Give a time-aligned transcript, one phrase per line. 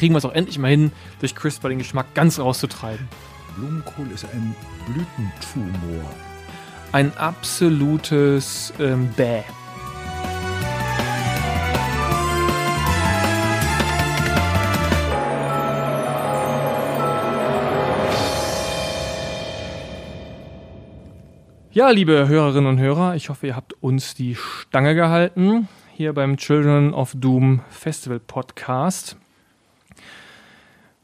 [0.00, 3.06] kriegen wir es auch endlich mal hin, durch CRISPR den Geschmack ganz rauszutreiben.
[3.54, 4.56] Blumenkohl ist ein
[4.86, 6.10] Blütentumor.
[6.90, 9.42] Ein absolutes ähm, Bäh.
[21.72, 26.38] Ja, liebe Hörerinnen und Hörer, ich hoffe, ihr habt uns die Stange gehalten hier beim
[26.38, 29.18] Children of Doom Festival Podcast.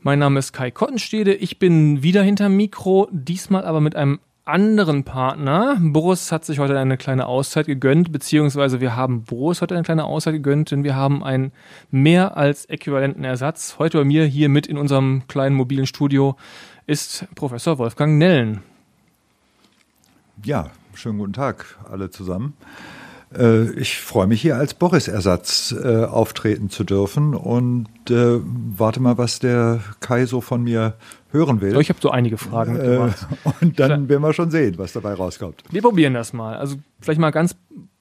[0.06, 1.34] Mein Name ist Kai Kottenstede.
[1.34, 5.79] Ich bin wieder hinterm Mikro, diesmal aber mit einem anderen Partner.
[5.80, 10.05] Boris hat sich heute eine kleine Auszeit gegönnt, beziehungsweise wir haben Boris heute eine kleine
[10.05, 11.51] Auszeit gegönnt, denn wir haben einen
[11.91, 13.80] mehr als äquivalenten Ersatz.
[13.80, 16.37] Heute bei mir hier mit in unserem kleinen mobilen Studio
[16.87, 18.62] ist Professor Wolfgang Nellen.
[20.45, 22.54] Ja, schönen guten Tag alle zusammen.
[23.37, 29.18] Äh, ich freue mich hier als Boris-Ersatz äh, auftreten zu dürfen und äh, warte mal,
[29.18, 30.95] was der Kai so von mir
[31.30, 31.78] hören will.
[31.80, 32.98] Ich habe so einige Fragen äh,
[33.60, 35.62] Und dann werden wir schon sehen, was dabei rauskommt.
[35.70, 36.56] Wir probieren das mal.
[36.56, 37.56] Also vielleicht mal ganz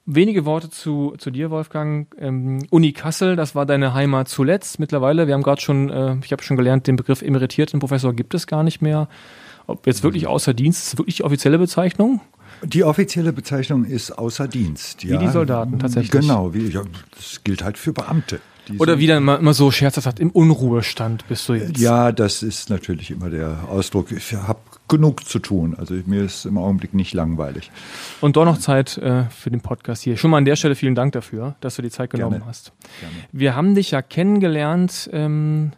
[0.05, 2.07] wenige Worte zu, zu dir, Wolfgang.
[2.19, 4.79] Ähm, Uni Kassel, das war deine Heimat zuletzt.
[4.79, 8.33] Mittlerweile, wir haben gerade schon, äh, ich habe schon gelernt, den Begriff emeritierten Professor gibt
[8.33, 9.09] es gar nicht mehr.
[9.67, 12.21] Ob jetzt wirklich außer Dienst, ist wirklich die offizielle Bezeichnung?
[12.63, 15.03] Die offizielle Bezeichnung ist außer Dienst.
[15.03, 15.19] Ja.
[15.19, 16.11] Wie die Soldaten tatsächlich.
[16.11, 16.81] Genau, wie, ja,
[17.15, 18.39] das gilt halt für Beamte.
[18.79, 21.77] Oder wie dann immer, immer so scherzhaft sagt, im Unruhestand bist du jetzt.
[21.77, 24.11] Ja, das ist natürlich immer der Ausdruck.
[24.11, 25.75] Ich habe genug zu tun.
[25.77, 27.71] Also mir ist im Augenblick nicht langweilig.
[28.21, 30.17] Und doch noch Zeit äh, für den Podcast hier.
[30.17, 32.45] Schon mal an der Stelle vielen Dank dafür, dass du die Zeit genommen Gerne.
[32.45, 32.71] hast.
[32.99, 33.15] Gerne.
[33.31, 35.71] Wir haben dich ja kennengelernt ähm,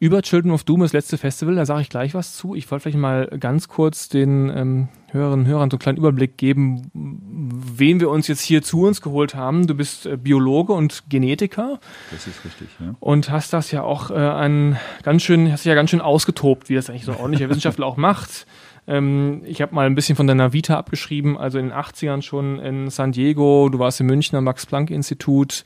[0.00, 2.54] über Children of Doom, das letzte Festival, da sage ich gleich was zu.
[2.54, 6.38] Ich wollte vielleicht mal ganz kurz den ähm, Hörerinnen und Hörern so einen kleinen Überblick
[6.38, 9.66] geben, wen wir uns jetzt hier zu uns geholt haben.
[9.66, 11.80] Du bist äh, Biologe und Genetiker.
[12.10, 12.94] Das ist richtig, ja.
[12.98, 16.70] Und hast das ja auch äh, ein ganz schön, hast dich ja ganz schön ausgetobt,
[16.70, 18.46] wie das eigentlich so ein ordentlicher Wissenschaftler auch macht.
[18.86, 22.58] Ähm, ich habe mal ein bisschen von deiner Vita abgeschrieben, also in den 80ern schon
[22.58, 25.64] in San Diego, du warst im Münchner Max-Planck-Institut,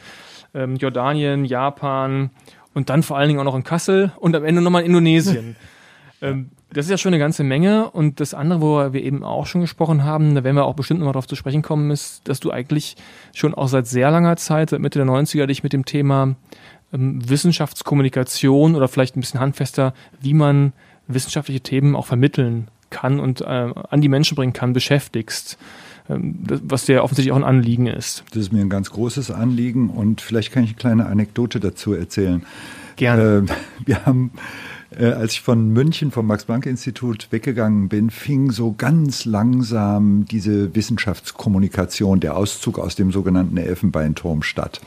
[0.54, 2.30] ähm, Jordanien, Japan
[2.74, 5.56] und dann vor allen Dingen auch noch in Kassel und am Ende nochmal in Indonesien.
[6.22, 7.90] ähm, das ist ja schon eine ganze Menge.
[7.90, 11.00] Und das andere, wo wir eben auch schon gesprochen haben, da werden wir auch bestimmt
[11.00, 12.96] nochmal darauf zu sprechen kommen, ist, dass du eigentlich
[13.32, 16.34] schon auch seit sehr langer Zeit, seit Mitte der 90er, dich mit dem Thema
[16.92, 20.72] ähm, Wissenschaftskommunikation oder vielleicht ein bisschen handfester, wie man
[21.06, 25.58] wissenschaftliche Themen auch vermitteln kann und äh, an die Menschen bringen kann, beschäftigst.
[26.08, 28.24] Ähm, was dir offensichtlich auch ein Anliegen ist.
[28.30, 31.94] Das ist mir ein ganz großes Anliegen und vielleicht kann ich eine kleine Anekdote dazu
[31.94, 32.44] erzählen.
[32.96, 33.46] Gerne.
[33.48, 33.52] Äh,
[33.86, 34.32] wir haben
[34.98, 42.20] äh, als ich von München vom Max-Planck-Institut weggegangen bin, fing so ganz langsam diese Wissenschaftskommunikation,
[42.20, 44.80] der Auszug aus dem sogenannten Elfenbeinturm statt.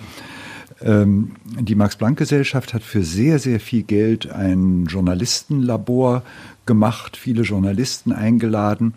[0.81, 6.23] Ähm, die Max-Planck-Gesellschaft hat für sehr, sehr viel Geld ein Journalistenlabor
[6.65, 8.93] gemacht, viele Journalisten eingeladen.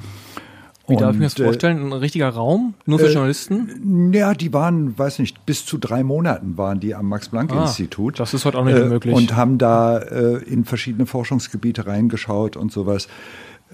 [0.90, 1.86] Wie darf ich mir das äh, vorstellen?
[1.86, 2.74] Ein richtiger Raum?
[2.86, 4.12] Nur für äh, Journalisten?
[4.12, 8.14] Ja, die waren, weiß nicht, bis zu drei Monaten waren die am Max-Planck-Institut.
[8.14, 9.14] Ah, das ist heute auch nicht äh, möglich.
[9.14, 13.08] Und haben da äh, in verschiedene Forschungsgebiete reingeschaut und sowas.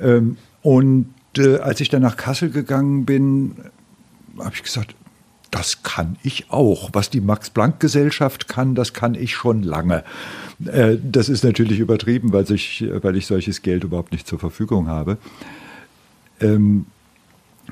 [0.00, 3.56] Ähm, und äh, als ich dann nach Kassel gegangen bin,
[4.38, 4.94] habe ich gesagt,
[5.50, 6.91] das kann ich auch.
[6.93, 10.04] Was die Max-Planck-Gesellschaft kann, das kann ich schon lange.
[10.65, 14.88] Äh, das ist natürlich übertrieben, weil ich, weil ich solches Geld überhaupt nicht zur Verfügung
[14.88, 15.19] habe.
[16.41, 16.87] Ähm,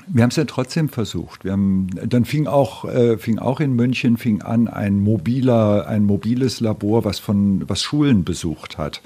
[0.07, 1.43] wir haben es ja trotzdem versucht.
[1.43, 6.03] Wir haben, dann fing auch, äh, fing auch in München fing an ein mobiler, ein
[6.03, 9.01] mobiles Labor, was von was Schulen besucht hat.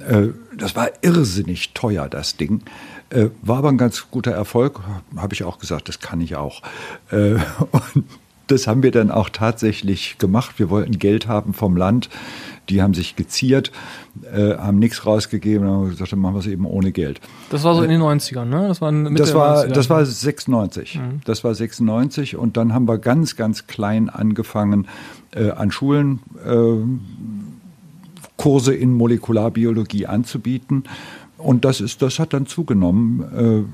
[0.00, 2.62] Äh, das war irrsinnig teuer, das Ding.
[3.10, 4.80] Äh, war aber ein ganz guter Erfolg.
[5.16, 6.62] Habe ich auch gesagt, das kann ich auch.
[7.10, 7.34] Äh,
[7.94, 8.04] und
[8.48, 10.58] das haben wir dann auch tatsächlich gemacht.
[10.58, 12.08] Wir wollten Geld haben vom Land.
[12.68, 13.72] Die haben sich geziert,
[14.30, 17.20] äh, haben nichts rausgegeben und haben gesagt, dann machen wir es eben ohne Geld.
[17.50, 18.68] Das war so in den 90ern, ne?
[18.68, 20.96] Das war, Mitte das war, das war 96.
[20.96, 21.20] Mhm.
[21.24, 24.86] Das war 96 und dann haben wir ganz, ganz klein angefangen
[25.34, 26.76] äh, an Schulen äh,
[28.36, 30.84] Kurse in Molekularbiologie anzubieten.
[31.38, 33.68] Und das ist, das hat dann zugenommen.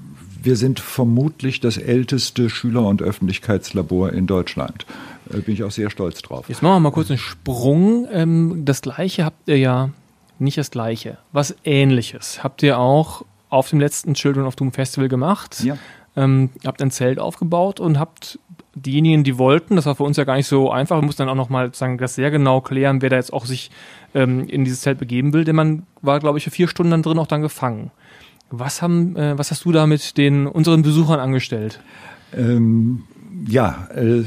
[0.45, 4.85] Wir sind vermutlich das älteste Schüler- und Öffentlichkeitslabor in Deutschland.
[5.33, 6.49] Äh, bin ich auch sehr stolz drauf.
[6.49, 8.07] Jetzt machen wir mal kurz einen Sprung.
[8.13, 9.91] Ähm, das gleiche habt ihr ja,
[10.39, 15.09] nicht das gleiche, was ähnliches habt ihr auch auf dem letzten Children of Doom Festival
[15.09, 15.63] gemacht.
[15.65, 15.79] Ja.
[16.17, 18.39] Ähm, habt ein Zelt aufgebaut und habt
[18.75, 21.29] diejenigen, die wollten, das war für uns ja gar nicht so einfach, wir mussten dann
[21.29, 23.71] auch nochmal sagen, das sehr genau klären, wer da jetzt auch sich
[24.15, 27.03] ähm, in dieses Zelt begeben will, denn man war, glaube ich, für vier Stunden dann
[27.03, 27.91] drin auch dann gefangen.
[28.59, 31.81] Was haben, äh, was hast du da mit den unseren Besuchern angestellt?
[32.37, 33.03] Ähm,
[33.47, 34.25] ja, äh,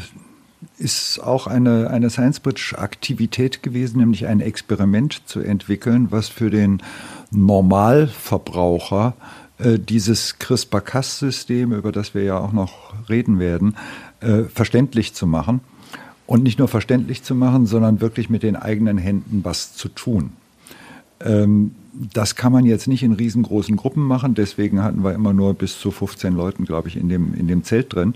[0.77, 6.81] ist auch eine, eine ScienceBridge-Aktivität gewesen, nämlich ein Experiment zu entwickeln, was für den
[7.31, 9.13] Normalverbraucher
[9.59, 13.75] äh, dieses CRISPR-Cas-System, über das wir ja auch noch reden werden,
[14.19, 15.61] äh, verständlich zu machen.
[16.25, 20.31] Und nicht nur verständlich zu machen, sondern wirklich mit den eigenen Händen was zu tun.
[21.21, 21.71] Ähm,
[22.13, 25.79] das kann man jetzt nicht in riesengroßen Gruppen machen, deswegen hatten wir immer nur bis
[25.79, 28.15] zu 15 Leuten, glaube ich, in dem, in dem Zelt drin.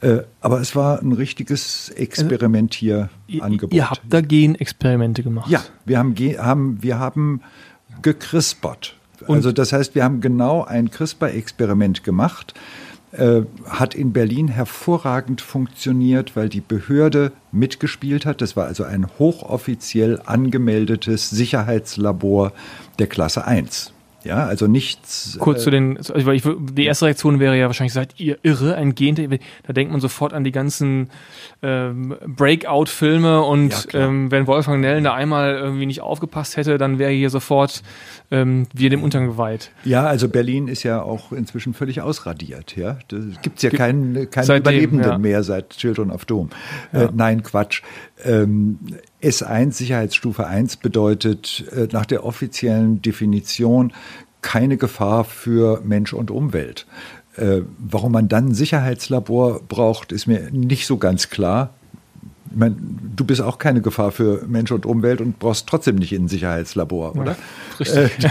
[0.00, 3.72] Äh, aber es war ein richtiges Experimentierangebot.
[3.72, 5.48] Ihr, ihr habt da Genexperimente gemacht?
[5.48, 7.40] Ja, wir haben, haben, wir haben
[8.02, 8.96] gekrispert.
[9.28, 12.54] also das heißt, wir haben genau ein CRISPR-Experiment gemacht.
[13.12, 18.40] Äh, hat in Berlin hervorragend funktioniert, weil die Behörde mitgespielt hat.
[18.40, 22.52] Das war also ein hochoffiziell angemeldetes Sicherheitslabor
[22.98, 23.92] der Klasse 1.
[24.24, 25.36] Ja, also nichts.
[25.40, 28.76] Kurz äh, zu den, also ich, die erste Reaktion wäre ja wahrscheinlich, seid ihr irre,
[28.76, 29.16] ein Gen,
[29.66, 31.10] da denkt man sofort an die ganzen
[31.62, 36.98] ähm, Breakout-Filme und ja, ähm, wenn Wolfgang Nellen da einmal irgendwie nicht aufgepasst hätte, dann
[36.98, 37.82] wäre hier sofort
[38.30, 39.70] ähm, wir dem Untergang geweiht.
[39.84, 42.76] Ja, also Berlin ist ja auch inzwischen völlig ausradiert.
[42.76, 45.18] Ja, da gibt's ja keinen keinen Überlebenden ja.
[45.18, 46.50] mehr seit Children of Doom.
[46.92, 47.02] Ja.
[47.02, 47.82] Äh, nein, Quatsch.
[48.24, 48.78] Ähm,
[49.22, 53.92] S1 Sicherheitsstufe 1 bedeutet äh, nach der offiziellen Definition
[54.40, 56.86] keine Gefahr für Mensch und Umwelt.
[57.36, 61.70] Äh, warum man dann ein Sicherheitslabor braucht, ist mir nicht so ganz klar.
[62.50, 62.76] Ich meine,
[63.16, 66.28] du bist auch keine Gefahr für Mensch und Umwelt und brauchst trotzdem nicht in ein
[66.28, 67.36] Sicherheitslabor, oder?
[67.80, 68.30] richtig.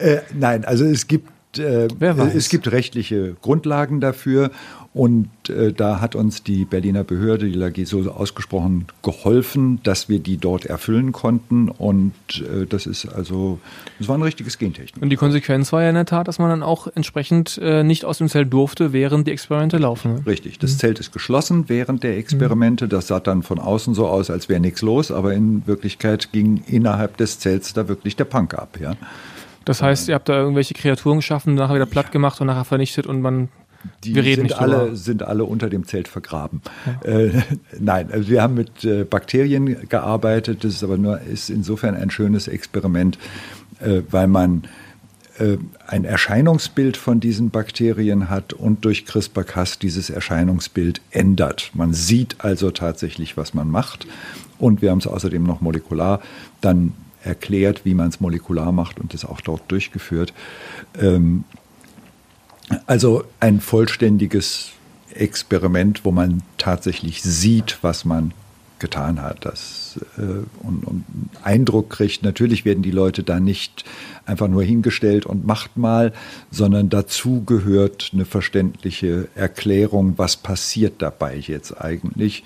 [0.00, 1.88] Äh, äh, nein, also es gibt äh,
[2.34, 4.50] es gibt rechtliche Grundlagen dafür
[4.94, 10.18] und äh, da hat uns die Berliner Behörde, die LAG, so ausgesprochen geholfen, dass wir
[10.18, 11.68] die dort erfüllen konnten.
[11.68, 13.60] Und äh, das ist also,
[13.98, 15.02] das war ein richtiges Gentechnik.
[15.02, 18.04] Und die Konsequenz war ja in der Tat, dass man dann auch entsprechend äh, nicht
[18.04, 20.14] aus dem Zelt durfte, während die Experimente laufen.
[20.14, 20.26] Ne?
[20.26, 20.58] Richtig.
[20.58, 20.78] Das mhm.
[20.78, 22.86] Zelt ist geschlossen während der Experimente.
[22.86, 22.90] Mhm.
[22.90, 26.62] Das sah dann von außen so aus, als wäre nichts los, aber in Wirklichkeit ging
[26.66, 28.78] innerhalb des Zelts da wirklich der Punk ab.
[28.80, 28.96] Ja.
[29.68, 33.06] Das heißt, ihr habt da irgendwelche Kreaturen geschaffen, nachher wieder platt gemacht und nachher vernichtet
[33.06, 33.50] und man
[34.02, 36.62] die wir reden sind, alle, sind alle unter dem Zelt vergraben.
[37.04, 37.10] Ja.
[37.10, 37.42] Äh,
[37.78, 40.64] nein, also wir haben mit äh, Bakterien gearbeitet.
[40.64, 43.18] Das ist aber nur ist insofern ein schönes Experiment,
[43.80, 44.64] äh, weil man
[45.38, 51.72] äh, ein Erscheinungsbild von diesen Bakterien hat und durch CRISPR-Cas dieses Erscheinungsbild ändert.
[51.74, 54.06] Man sieht also tatsächlich, was man macht.
[54.58, 56.20] Und wir haben es außerdem noch molekular
[56.62, 56.94] dann
[57.28, 60.32] erklärt, wie man es molekular macht und das auch dort durchgeführt.
[60.98, 61.44] Ähm,
[62.86, 64.70] also ein vollständiges
[65.14, 68.32] Experiment, wo man tatsächlich sieht, was man
[68.78, 70.22] getan hat, das äh,
[70.62, 71.04] und, und
[71.42, 72.22] Eindruck kriegt.
[72.22, 73.84] Natürlich werden die Leute da nicht
[74.24, 76.12] einfach nur hingestellt und macht mal,
[76.50, 82.44] sondern dazu gehört eine verständliche Erklärung, was passiert dabei jetzt eigentlich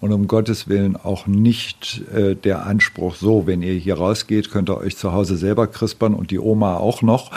[0.00, 4.70] und um Gottes Willen auch nicht äh, der Anspruch, so, wenn ihr hier rausgeht, könnt
[4.70, 7.30] ihr euch zu Hause selber crispern und die Oma auch noch.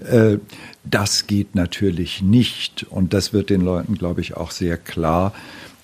[0.00, 0.38] Äh,
[0.84, 2.86] das geht natürlich nicht.
[2.90, 5.32] Und das wird den Leuten, glaube ich, auch sehr klar,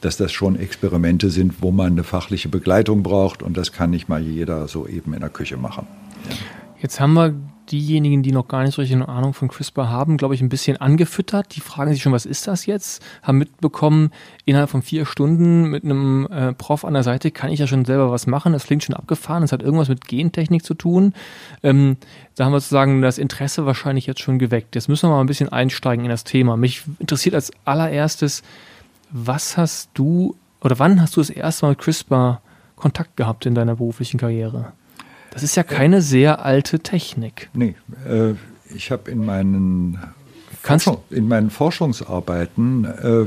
[0.01, 3.43] dass das schon Experimente sind, wo man eine fachliche Begleitung braucht.
[3.43, 5.87] Und das kann nicht mal jeder so eben in der Küche machen.
[6.29, 6.37] Ja.
[6.79, 7.35] Jetzt haben wir
[7.71, 10.49] diejenigen, die noch gar nicht so richtig eine Ahnung von CRISPR haben, glaube ich, ein
[10.49, 11.55] bisschen angefüttert.
[11.55, 13.03] Die fragen sich schon, was ist das jetzt?
[13.23, 14.11] Haben mitbekommen,
[14.45, 17.85] innerhalb von vier Stunden mit einem äh, Prof an der Seite kann ich ja schon
[17.85, 18.53] selber was machen.
[18.53, 19.43] Das klingt schon abgefahren.
[19.43, 21.13] Das hat irgendwas mit Gentechnik zu tun.
[21.63, 21.97] Ähm,
[22.35, 24.75] da haben wir sozusagen das Interesse wahrscheinlich jetzt schon geweckt.
[24.75, 26.57] Jetzt müssen wir mal ein bisschen einsteigen in das Thema.
[26.57, 28.43] Mich interessiert als allererstes,
[29.11, 32.41] was hast du oder wann hast du das erste Mal mit CRISPR
[32.77, 34.73] Kontakt gehabt in deiner beruflichen Karriere?
[35.37, 37.51] Das ist ja keine sehr alte Technik.
[37.53, 37.75] Nee,
[38.09, 38.33] äh,
[38.75, 39.99] ich habe in meinen
[40.63, 43.27] Forschung, in meinen Forschungsarbeiten äh,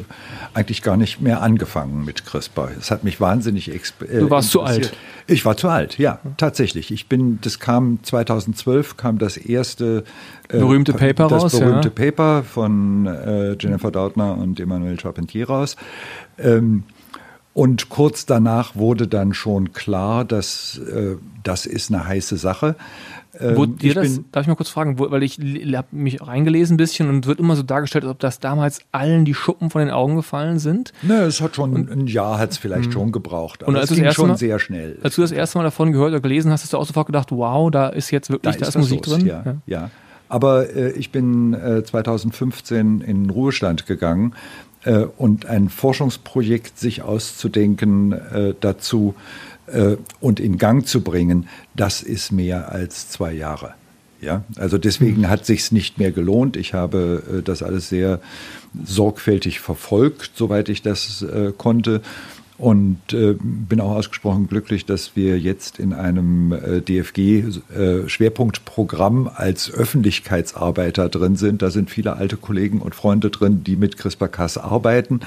[0.56, 2.72] eigentlich gar nicht mehr angefangen mit CRISPR.
[2.80, 3.80] Es hat mich wahnsinnig äh,
[4.20, 4.92] Du warst zu alt.
[5.28, 6.90] Ich war zu alt, ja, tatsächlich.
[6.90, 10.04] Ich bin, das kam 2012 kam das erste
[10.50, 12.12] äh, berühmte Paper das raus, berühmte ja.
[12.12, 15.76] Paper von äh, Jennifer Doudna und Emmanuel Charpentier raus.
[16.40, 16.86] Ähm,
[17.60, 22.78] und kurz danach wurde dann schon klar, dass äh, das ist eine heiße Sache.
[23.38, 26.76] Ähm, Wurde dir das, darf ich mal kurz fragen, wo, weil ich habe mich reingelesen
[26.76, 29.82] ein bisschen und wird immer so dargestellt, als ob das damals allen die Schuppen von
[29.82, 30.94] den Augen gefallen sind.
[31.02, 32.94] Ne, es hat schon und, ein Jahr hat es vielleicht mh.
[32.94, 34.98] schon gebraucht, aber und als es ging schon mal, sehr schnell.
[35.04, 37.30] Als du das erste Mal davon gehört oder gelesen hast, hast du auch sofort gedacht,
[37.30, 39.28] wow, da ist jetzt wirklich, da, da ist Musik los, drin.
[39.28, 39.56] Ja, ja.
[39.66, 39.92] ja.
[40.30, 44.34] Aber äh, ich bin äh, 2015 in den Ruhestand gegangen
[44.84, 49.16] äh, und ein Forschungsprojekt sich auszudenken äh, dazu
[49.68, 53.74] äh, und in Gang zu bringen, das ist mehr als zwei Jahre.
[54.22, 56.58] Ja, also deswegen hat sich's nicht mehr gelohnt.
[56.58, 58.20] Ich habe äh, das alles sehr
[58.84, 62.02] sorgfältig verfolgt, soweit ich das äh, konnte.
[62.60, 69.72] Und äh, bin auch ausgesprochen glücklich, dass wir jetzt in einem äh, DFG-Schwerpunktprogramm äh, als
[69.72, 71.62] Öffentlichkeitsarbeiter drin sind.
[71.62, 75.22] Da sind viele alte Kollegen und Freunde drin, die mit CRISPR-Cas arbeiten.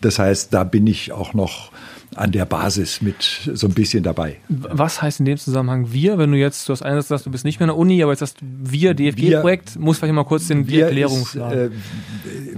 [0.00, 1.72] Das heißt, da bin ich auch noch
[2.18, 4.36] an der Basis mit so ein bisschen dabei.
[4.48, 7.44] Was heißt in dem Zusammenhang wir, wenn du jetzt, du hast einerseits gesagt, du bist
[7.44, 10.66] nicht mehr in der Uni, aber jetzt hast wir DFG-Projekt, muss vielleicht mal kurz den
[10.68, 11.58] wir Erklärung schlagen.
[11.58, 11.70] Äh,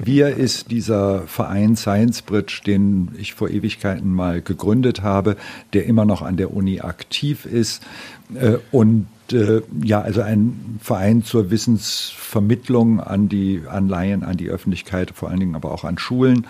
[0.02, 5.36] wir ist dieser Verein Science Bridge, den ich vor Ewigkeiten mal gegründet habe,
[5.72, 7.82] der immer noch an der Uni aktiv ist
[8.34, 15.12] äh, und äh, ja, also ein Verein zur Wissensvermittlung an die Anleihen, an die Öffentlichkeit,
[15.14, 16.46] vor allen Dingen aber auch an Schulen.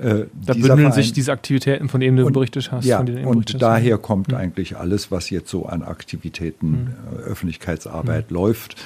[0.00, 2.86] Äh, da bündeln Verein, sich diese Aktivitäten, von denen du und, berichtet hast.
[2.86, 4.02] Ja, und daher hast.
[4.02, 4.36] kommt mhm.
[4.36, 7.18] eigentlich alles, was jetzt so an Aktivitäten, mhm.
[7.26, 8.36] Öffentlichkeitsarbeit mhm.
[8.36, 8.76] läuft.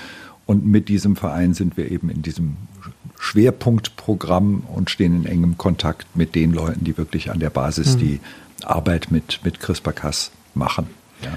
[0.47, 2.57] Und mit diesem Verein sind wir eben in diesem
[3.19, 8.01] Schwerpunktprogramm und stehen in engem Kontakt mit den Leuten, die wirklich an der Basis mhm.
[8.01, 8.21] die
[8.65, 10.89] Arbeit mit, mit CRISPR-Cas machen.
[11.23, 11.31] Ja.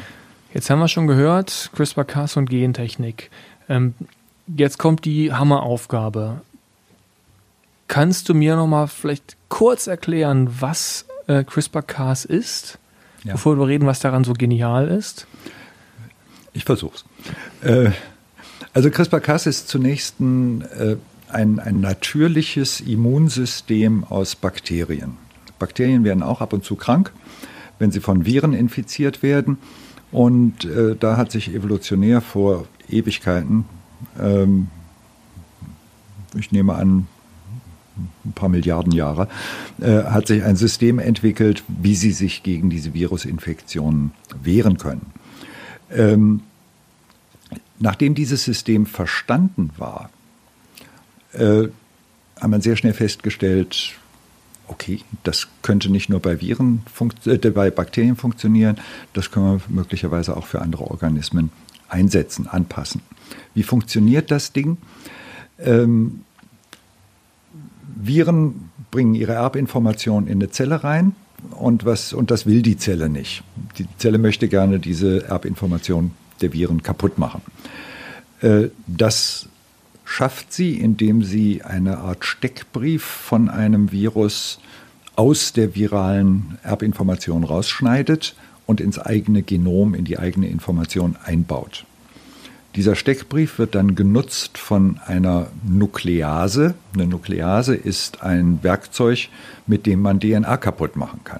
[0.53, 3.29] Jetzt haben wir schon gehört, CRISPR-Cas und Gentechnik.
[3.69, 3.93] Ähm,
[4.47, 6.41] jetzt kommt die Hammeraufgabe.
[7.87, 12.79] Kannst du mir noch mal vielleicht kurz erklären, was äh, CRISPR-Cas ist,
[13.23, 13.33] ja.
[13.33, 15.27] bevor wir reden, was daran so genial ist?
[16.53, 17.05] Ich versuch's.
[17.61, 17.91] Äh,
[18.73, 20.97] also CRISPR-Cas ist zunächst ein, äh,
[21.29, 25.17] ein, ein natürliches Immunsystem aus Bakterien.
[25.59, 27.11] Bakterien werden auch ab und zu krank,
[27.79, 29.57] wenn sie von Viren infiziert werden.
[30.11, 33.65] Und äh, da hat sich evolutionär vor Ewigkeiten,
[34.19, 34.67] ähm,
[36.37, 37.07] ich nehme an,
[38.25, 39.27] ein paar Milliarden Jahre,
[39.79, 44.11] äh, hat sich ein System entwickelt, wie sie sich gegen diese Virusinfektionen
[44.41, 45.05] wehren können.
[45.91, 46.41] Ähm,
[47.79, 50.09] nachdem dieses System verstanden war,
[51.33, 51.67] äh,
[52.39, 53.95] haben wir sehr schnell festgestellt,
[54.67, 56.81] okay, das könnte nicht nur bei Viren,
[57.25, 58.77] äh, bei Bakterien funktionieren,
[59.13, 61.51] das können wir möglicherweise auch für andere Organismen
[61.89, 63.01] einsetzen, anpassen.
[63.53, 64.77] Wie funktioniert das Ding?
[65.59, 66.23] Ähm,
[67.99, 71.15] Viren bringen ihre Erbinformation in eine Zelle rein
[71.51, 73.43] und, was, und das will die Zelle nicht.
[73.77, 76.11] Die Zelle möchte gerne diese Erbinformation
[76.41, 77.41] der Viren kaputt machen.
[78.41, 79.49] Äh, das
[80.05, 84.59] schafft sie, indem sie eine Art Steckbrief von einem Virus
[85.15, 88.35] aus der viralen Erbinformation rausschneidet
[88.67, 91.86] und ins eigene Genom, in die eigene Information einbaut.
[92.77, 96.75] Dieser Steckbrief wird dann genutzt von einer Nuklease.
[96.93, 99.29] Eine Nuklease ist ein Werkzeug,
[99.65, 101.39] mit dem man DNA kaputt machen kann.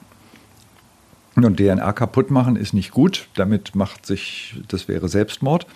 [1.35, 5.67] Und DNA kaputt machen ist nicht gut, damit macht sich, das wäre Selbstmord.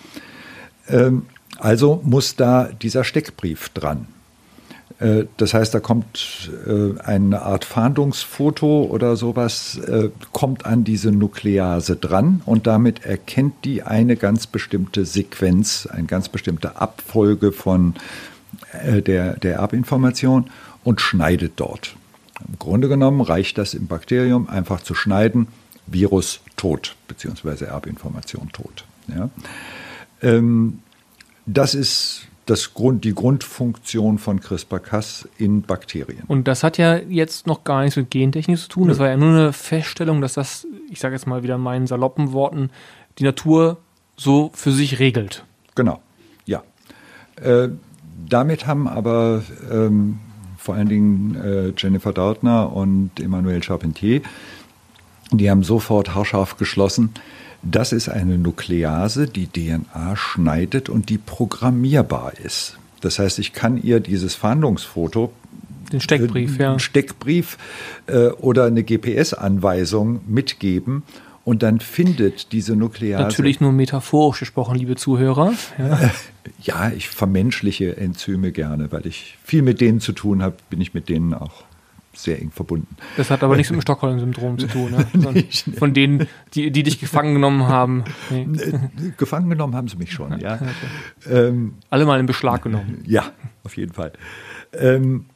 [0.88, 1.26] Ähm,
[1.58, 4.08] also muss da dieser Steckbrief dran.
[5.02, 11.10] Äh, das heißt, da kommt äh, eine Art Fahndungsfoto oder sowas, äh, kommt an diese
[11.10, 17.94] Nuklease dran und damit erkennt die eine ganz bestimmte Sequenz, eine ganz bestimmte Abfolge von
[18.84, 20.50] der, der Erbinformation
[20.84, 21.96] und schneidet dort.
[22.46, 25.48] Im Grunde genommen reicht das im Bakterium einfach zu schneiden,
[25.86, 28.84] Virus tot, beziehungsweise Erbinformation tot.
[29.08, 29.30] Ja.
[30.22, 30.80] Ähm,
[31.46, 36.24] das ist das Grund, die Grundfunktion von CRISPR-Cas in Bakterien.
[36.26, 38.88] Und das hat ja jetzt noch gar nichts mit Gentechnik zu tun.
[38.88, 41.86] Das war ja nur eine Feststellung, dass das, ich sage jetzt mal wieder in meinen
[41.86, 42.70] saloppen Worten,
[43.18, 43.78] die Natur
[44.16, 45.44] so für sich regelt.
[45.74, 46.00] Genau,
[46.44, 46.62] ja.
[47.36, 47.68] Äh,
[48.28, 50.18] damit haben aber ähm,
[50.56, 54.22] vor allen Dingen äh, Jennifer Dautner und Emmanuel Charpentier,
[55.30, 57.10] die haben sofort haarscharf geschlossen,
[57.62, 62.78] das ist eine Nuklease, die DNA schneidet und die programmierbar ist.
[63.00, 65.32] Das heißt, ich kann ihr dieses Fahndungsfoto
[65.92, 66.78] den Steckbrief, äh, ja.
[66.78, 67.58] Steckbrief
[68.06, 71.02] äh, oder eine GPS-Anweisung mitgeben
[71.44, 73.22] und dann findet diese Nuklease.
[73.22, 75.52] Natürlich nur metaphorisch gesprochen, liebe Zuhörer.
[75.78, 76.10] Ja.
[76.62, 80.94] ja, ich vermenschliche Enzyme gerne, weil ich viel mit denen zu tun habe, bin ich
[80.94, 81.64] mit denen auch
[82.14, 82.96] sehr eng verbunden.
[83.16, 85.32] Das hat aber nichts mit dem Stockholm-Syndrom zu tun, ne?
[85.32, 88.04] nicht, von denen, die, die dich gefangen genommen haben.
[88.30, 88.46] Nee.
[89.16, 90.54] Gefangen genommen haben sie mich schon, ja.
[90.54, 90.66] Okay.
[91.30, 93.02] Ähm, Alle mal in Beschlag genommen.
[93.06, 93.32] Ja,
[93.64, 94.12] auf jeden Fall.
[94.72, 95.26] Ähm,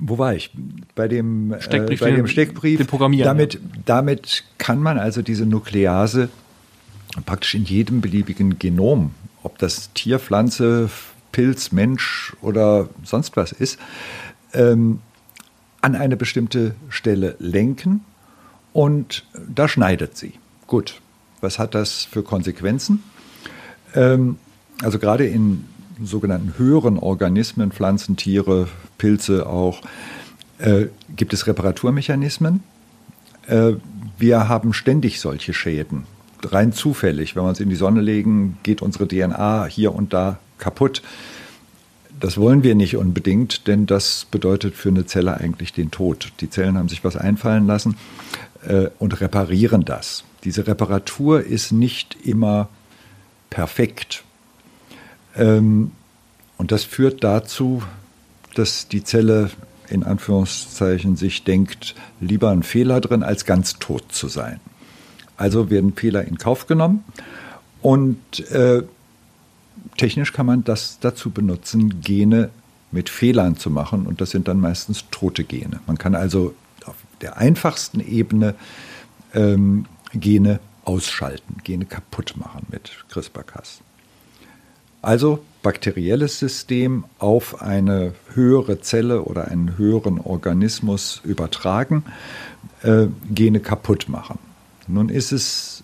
[0.00, 0.50] wo war ich?
[0.94, 2.00] Bei dem Steckbrief.
[2.00, 2.78] Äh, bei dem Steckbrief.
[2.78, 3.26] Den Programmieren.
[3.26, 3.60] Damit, ja.
[3.84, 6.28] damit kann man also diese Nuklease
[7.24, 10.90] praktisch in jedem beliebigen Genom, ob das Tier, Pflanze,
[11.32, 13.78] Pilz, Mensch oder sonst was ist,
[14.52, 15.00] ähm,
[15.80, 18.04] an eine bestimmte Stelle lenken
[18.72, 20.34] und da schneidet sie.
[20.66, 21.00] Gut,
[21.40, 23.02] was hat das für Konsequenzen?
[23.94, 24.36] Ähm,
[24.82, 25.64] also gerade in
[26.02, 28.68] sogenannten höheren Organismen, Pflanzen, Tiere,
[28.98, 29.80] Pilze auch,
[30.58, 32.62] äh, gibt es Reparaturmechanismen.
[33.46, 33.72] Äh,
[34.18, 36.04] wir haben ständig solche Schäden.
[36.42, 37.34] Rein zufällig.
[37.34, 41.02] Wenn wir uns in die Sonne legen, geht unsere DNA hier und da kaputt.
[42.18, 46.32] Das wollen wir nicht unbedingt, denn das bedeutet für eine Zelle eigentlich den Tod.
[46.40, 47.96] Die Zellen haben sich was einfallen lassen
[48.66, 50.24] äh, und reparieren das.
[50.44, 52.68] Diese Reparatur ist nicht immer
[53.50, 54.24] perfekt.
[55.36, 55.90] Ähm,
[56.56, 57.82] und das führt dazu,
[58.54, 59.50] dass die Zelle
[59.88, 64.60] in Anführungszeichen sich denkt, lieber ein Fehler drin, als ganz tot zu sein.
[65.36, 67.04] Also werden Fehler in Kauf genommen
[67.82, 68.82] und äh,
[69.96, 72.50] technisch kann man das dazu benutzen, Gene
[72.90, 75.80] mit Fehlern zu machen und das sind dann meistens tote Gene.
[75.86, 78.54] Man kann also auf der einfachsten Ebene
[79.34, 83.80] ähm, Gene ausschalten, Gene kaputt machen mit CRISPR-Cas.
[85.02, 92.04] Also bakterielles System auf eine höhere Zelle oder einen höheren Organismus übertragen,
[92.82, 94.38] äh, Gene kaputt machen.
[94.88, 95.82] Nun ist es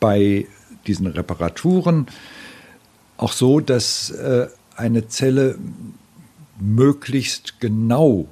[0.00, 0.46] bei
[0.86, 2.06] diesen Reparaturen
[3.18, 4.46] auch so, dass äh,
[4.76, 5.58] eine Zelle
[6.58, 8.26] möglichst genau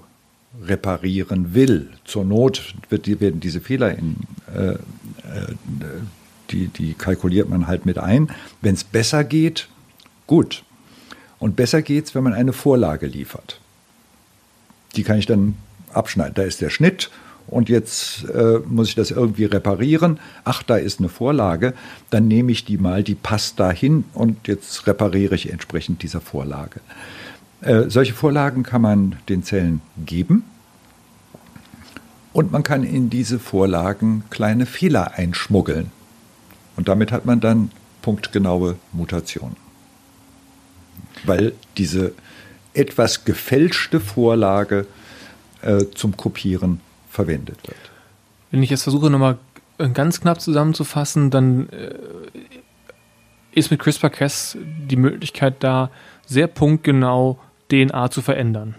[0.62, 1.90] reparieren will.
[2.04, 4.16] Zur Not wird, werden diese Fehler in,
[4.54, 4.78] äh, äh,
[6.50, 8.30] die, die kalkuliert man halt mit ein.
[8.62, 9.68] Wenn es besser geht,
[10.26, 10.62] gut.
[11.38, 13.60] Und besser geht es, wenn man eine Vorlage liefert.
[14.94, 15.56] Die kann ich dann
[15.92, 16.34] abschneiden.
[16.34, 17.10] Da ist der Schnitt
[17.48, 20.18] und jetzt äh, muss ich das irgendwie reparieren.
[20.44, 21.74] Ach, da ist eine Vorlage.
[22.10, 26.80] Dann nehme ich die mal, die passt dahin und jetzt repariere ich entsprechend dieser Vorlage.
[27.60, 30.44] Äh, solche Vorlagen kann man den Zellen geben
[32.32, 35.90] und man kann in diese Vorlagen kleine Fehler einschmuggeln.
[36.76, 37.70] Und damit hat man dann
[38.02, 39.56] punktgenaue Mutationen.
[41.24, 42.12] Weil diese
[42.74, 44.86] etwas gefälschte Vorlage
[45.62, 46.80] äh, zum Kopieren
[47.16, 47.76] verwendet wird.
[48.50, 49.38] Wenn ich jetzt versuche, nochmal
[49.92, 51.94] ganz knapp zusammenzufassen, dann äh,
[53.52, 55.90] ist mit CRISPR-Cas die Möglichkeit da,
[56.26, 57.38] sehr punktgenau
[57.70, 58.76] DNA zu verändern.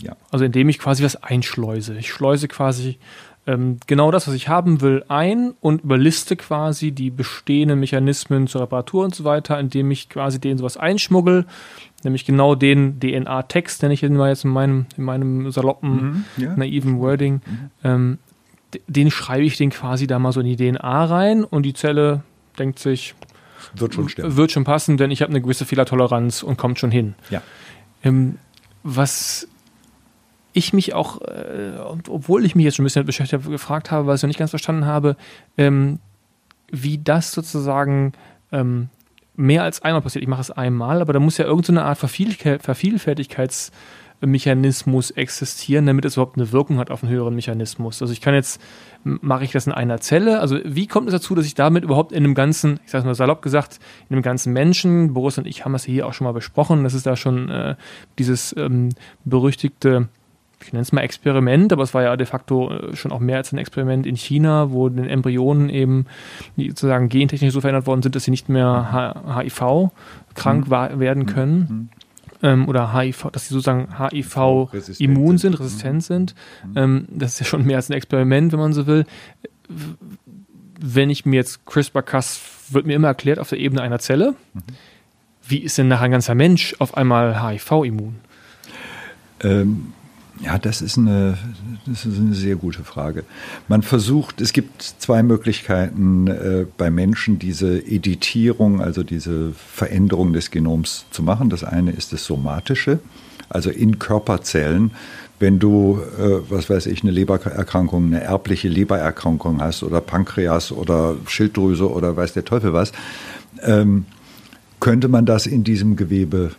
[0.00, 0.16] Ja.
[0.30, 1.96] Also indem ich quasi was einschleuse.
[1.96, 2.98] Ich schleuse quasi
[3.46, 8.62] ähm, genau das, was ich haben will, ein und überliste quasi die bestehenden Mechanismen zur
[8.62, 11.46] Reparatur und so weiter, indem ich quasi denen sowas einschmuggel,
[12.04, 16.42] nämlich genau den DNA-Text, nenne ich ihn mal jetzt in meinem, in meinem saloppen, mhm,
[16.42, 16.56] ja.
[16.56, 17.70] naiven Wording, mhm.
[17.82, 18.18] ähm,
[18.86, 22.22] den schreibe ich den quasi da mal so in die DNA rein und die Zelle
[22.58, 23.14] denkt sich,
[23.74, 24.36] wird schon stimmen.
[24.36, 27.14] Wird schon passen, denn ich habe eine gewisse Fehlertoleranz und kommt schon hin.
[27.30, 27.42] Ja.
[28.02, 28.38] Ähm,
[28.82, 29.48] was
[30.52, 31.72] ich mich auch, äh,
[32.08, 34.38] obwohl ich mich jetzt schon ein bisschen beschäftigt habe, gefragt habe, weil ich noch nicht
[34.38, 35.16] ganz verstanden habe,
[35.58, 35.98] ähm,
[36.70, 38.12] wie das sozusagen
[38.52, 38.88] ähm,
[39.36, 40.22] mehr als einmal passiert.
[40.22, 46.04] Ich mache es einmal, aber da muss ja irgendeine so Art Verviel Vervielfältigkeitsmechanismus existieren, damit
[46.04, 48.00] es überhaupt eine Wirkung hat auf einen höheren Mechanismus.
[48.00, 48.60] Also ich kann jetzt,
[49.02, 50.40] mache ich das in einer Zelle?
[50.40, 53.14] Also wie kommt es dazu, dass ich damit überhaupt in einem ganzen, ich sage mal
[53.14, 56.32] salopp gesagt, in einem ganzen Menschen, Boris und ich haben das hier auch schon mal
[56.32, 57.76] besprochen, das ist da schon äh,
[58.18, 58.90] dieses ähm,
[59.24, 60.08] berüchtigte
[60.66, 63.36] ich nenne es mal Experiment, aber es war ja de facto äh, schon auch mehr
[63.36, 66.06] als ein Experiment in China, wo den Embryonen eben
[66.56, 69.90] sozusagen gentechnisch so verändert worden sind, dass sie nicht mehr HIV
[70.34, 71.00] krank mhm.
[71.00, 71.58] werden können.
[71.58, 71.88] Mhm.
[72.42, 76.00] Ähm, oder HIV, dass sie sozusagen HIV immun sind, resistent mhm.
[76.00, 76.34] sind.
[76.66, 76.72] Mhm.
[76.76, 79.06] Ähm, das ist ja schon mehr als ein Experiment, wenn man so will.
[80.80, 84.60] Wenn ich mir jetzt CRISPR-Cas, wird mir immer erklärt auf der Ebene einer Zelle, mhm.
[85.46, 88.16] wie ist denn nachher ein ganzer Mensch auf einmal HIV-immun?
[89.42, 89.92] Ähm
[90.40, 91.38] ja, das ist, eine,
[91.86, 93.24] das ist eine sehr gute Frage.
[93.68, 100.50] Man versucht, es gibt zwei Möglichkeiten äh, bei Menschen, diese Editierung, also diese Veränderung des
[100.50, 101.50] Genoms zu machen.
[101.50, 102.98] Das eine ist das Somatische,
[103.48, 104.90] also in Körperzellen.
[105.38, 111.16] Wenn du, äh, was weiß ich, eine Lebererkrankung, eine erbliche Lebererkrankung hast oder Pankreas oder
[111.26, 112.92] Schilddrüse oder weiß der Teufel was,
[113.62, 114.06] ähm,
[114.80, 116.52] könnte man das in diesem Gewebe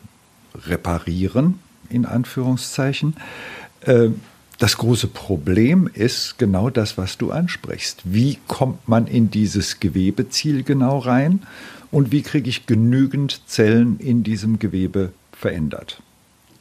[0.67, 1.59] reparieren,
[1.89, 3.15] in Anführungszeichen.
[3.85, 4.21] Ähm,
[4.57, 8.01] das große Problem ist genau das, was du ansprichst.
[8.05, 11.43] Wie kommt man in dieses Gewebeziel genau rein
[11.91, 16.01] und wie kriege ich genügend Zellen in diesem Gewebe verändert?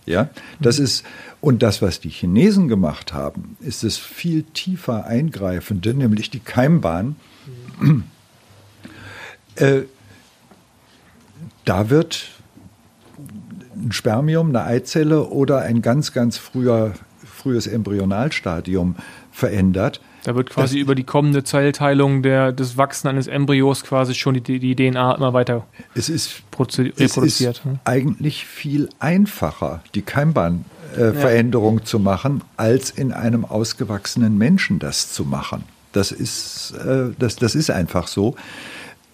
[0.06, 0.28] Ja,
[0.60, 0.84] das mhm.
[0.84, 1.06] ist,
[1.40, 7.16] und das, was die Chinesen gemacht haben, ist das viel tiefer eingreifende, nämlich die Keimbahn.
[7.80, 8.04] Mhm.
[9.56, 9.82] Äh,
[11.64, 12.28] da wird
[13.74, 16.94] ein Spermium, eine Eizelle oder ein ganz, ganz früher
[17.44, 18.96] frühes Embryonalstadium
[19.30, 20.00] verändert.
[20.24, 24.42] Da wird quasi das, über die kommende Zellteilung der, des Wachsen eines Embryos quasi schon
[24.42, 26.98] die, die DNA immer weiter es ist, reproduziert.
[26.98, 27.78] Es ist hm?
[27.84, 31.84] eigentlich viel einfacher, die Keimbahnveränderung äh, ja.
[31.84, 35.64] zu machen, als in einem ausgewachsenen Menschen das zu machen.
[35.92, 38.36] Das ist, äh, das, das ist einfach so.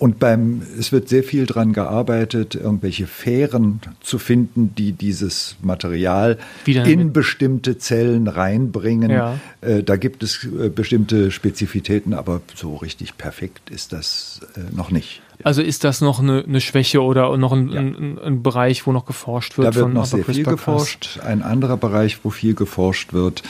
[0.01, 6.39] Und beim, es wird sehr viel daran gearbeitet, irgendwelche Fähren zu finden, die dieses Material
[6.65, 9.11] in bestimmte Zellen reinbringen.
[9.11, 9.39] Ja.
[9.61, 14.91] Äh, da gibt es äh, bestimmte Spezifitäten, aber so richtig perfekt ist das äh, noch
[14.91, 15.21] nicht.
[15.45, 17.81] Also ist das noch eine, eine Schwäche oder noch ein, ja.
[17.81, 19.69] ein, ein, Bereich, wo noch geforscht wird?
[19.69, 21.19] Da wird noch sehr viel geforscht.
[21.23, 23.43] Ein anderer Bereich, wo viel geforscht wird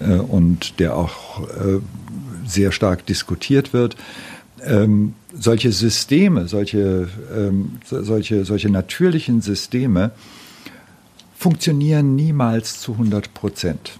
[0.00, 1.78] äh, und der auch äh,
[2.44, 3.96] sehr stark diskutiert wird.
[4.64, 10.12] Ähm, solche Systeme, solche, ähm, solche, solche natürlichen Systeme
[11.36, 13.98] funktionieren niemals zu 100 Prozent.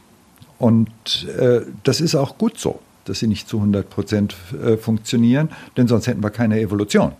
[0.58, 5.48] Und äh, das ist auch gut so, dass sie nicht zu 100 Prozent äh, funktionieren,
[5.76, 7.12] denn sonst hätten wir keine Evolution.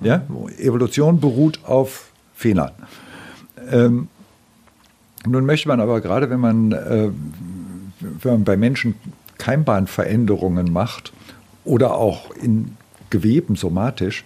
[0.00, 0.26] Ja?
[0.58, 2.72] Evolution beruht auf Fehlern.
[3.70, 4.08] Ähm,
[5.24, 7.08] nun möchte man aber gerade, wenn man, äh,
[8.00, 8.96] wenn man bei Menschen
[9.38, 11.12] Keimbahnveränderungen macht
[11.64, 12.76] oder auch in
[13.12, 14.24] Geweben somatisch,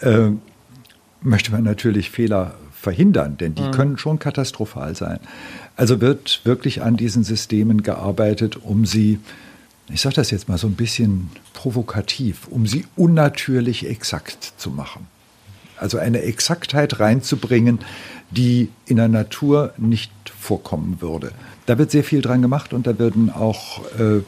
[0.00, 0.28] äh,
[1.22, 3.70] möchte man natürlich Fehler verhindern, denn die mhm.
[3.72, 5.18] können schon katastrophal sein.
[5.76, 9.18] Also wird wirklich an diesen Systemen gearbeitet, um sie,
[9.90, 15.06] ich sage das jetzt mal so ein bisschen provokativ, um sie unnatürlich exakt zu machen.
[15.78, 17.78] Also eine Exaktheit reinzubringen,
[18.30, 21.32] die in der Natur nicht vorkommen würde.
[21.64, 24.20] Da wird sehr viel dran gemacht und da werden auch äh,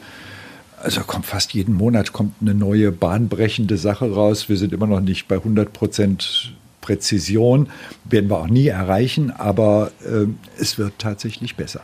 [0.83, 4.49] also kommt fast jeden Monat kommt eine neue bahnbrechende Sache raus.
[4.49, 7.69] Wir sind immer noch nicht bei 100 Prozent Präzision,
[8.03, 10.27] werden wir auch nie erreichen, aber äh,
[10.59, 11.81] es wird tatsächlich besser.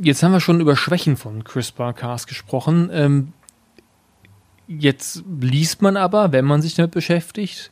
[0.00, 2.90] Jetzt haben wir schon über Schwächen von CRISPR-Cas gesprochen.
[2.92, 3.32] Ähm,
[4.68, 7.70] jetzt liest man aber, wenn man sich damit beschäftigt,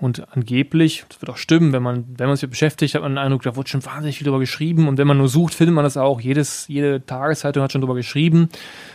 [0.00, 3.18] und angeblich, das wird auch stimmen, wenn man, wenn man sich beschäftigt, hat man den
[3.18, 4.88] Eindruck, da wurde schon wahnsinnig viel drüber geschrieben.
[4.88, 6.20] Und wenn man nur sucht, findet man das auch.
[6.20, 8.48] Jedes, jede Tageszeitung hat schon drüber geschrieben.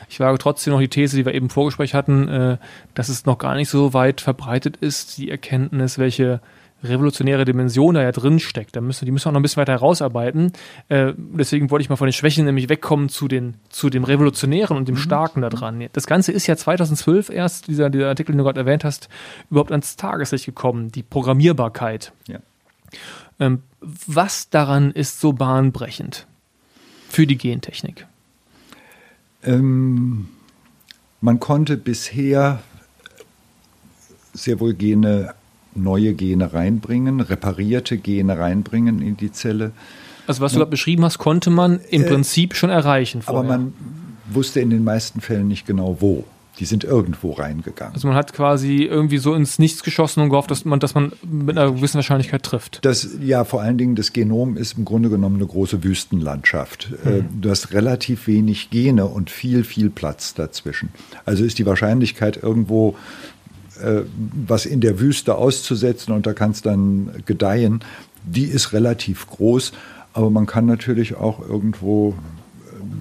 [0.09, 2.57] Ich wage trotzdem noch die These, die wir eben im Vorgespräch hatten, äh,
[2.93, 6.41] dass es noch gar nicht so weit verbreitet ist, die Erkenntnis, welche
[6.84, 8.76] revolutionäre Dimension da ja drin steckt.
[8.76, 10.54] Da müssen, die müssen wir auch noch ein bisschen weiter herausarbeiten.
[10.88, 14.78] Äh, deswegen wollte ich mal von den Schwächen nämlich wegkommen zu, den, zu dem Revolutionären
[14.78, 15.00] und dem mhm.
[15.00, 15.86] Starken da dran.
[15.94, 19.10] Das Ganze ist ja 2012 erst, dieser, dieser Artikel, den du gerade erwähnt hast,
[19.50, 22.13] überhaupt ans Tageslicht gekommen, die Programmierbarkeit.
[22.28, 22.39] Ja.
[23.39, 26.28] Ähm, was daran ist so bahnbrechend
[27.10, 28.08] für die Gentechnik?
[29.44, 30.28] Ähm,
[31.22, 32.62] man konnte bisher
[34.34, 35.34] sehr wohl Gene
[35.75, 39.71] neue Gene reinbringen, reparierte Gene reinbringen in die Zelle.
[40.27, 43.49] Also was du gerade beschrieben hast, konnte man im äh, Prinzip schon erreichen vorher.
[43.49, 43.73] Aber man
[44.29, 46.23] wusste in den meisten Fällen nicht genau wo.
[46.60, 47.93] Die sind irgendwo reingegangen.
[47.93, 51.13] Also man hat quasi irgendwie so ins Nichts geschossen und gehofft, dass man, dass man
[51.23, 52.79] mit einer gewissen Wahrscheinlichkeit trifft.
[52.84, 56.91] Das, ja, vor allen Dingen das Genom ist im Grunde genommen eine große Wüstenlandschaft.
[57.05, 57.41] Mhm.
[57.41, 60.89] Du hast relativ wenig Gene und viel, viel Platz dazwischen.
[61.25, 62.97] Also ist die Wahrscheinlichkeit irgendwo
[63.82, 64.04] äh,
[64.48, 67.82] was in der Wüste auszusetzen und da kann es dann gedeihen,
[68.24, 69.72] die ist relativ groß.
[70.13, 72.15] Aber man kann natürlich auch irgendwo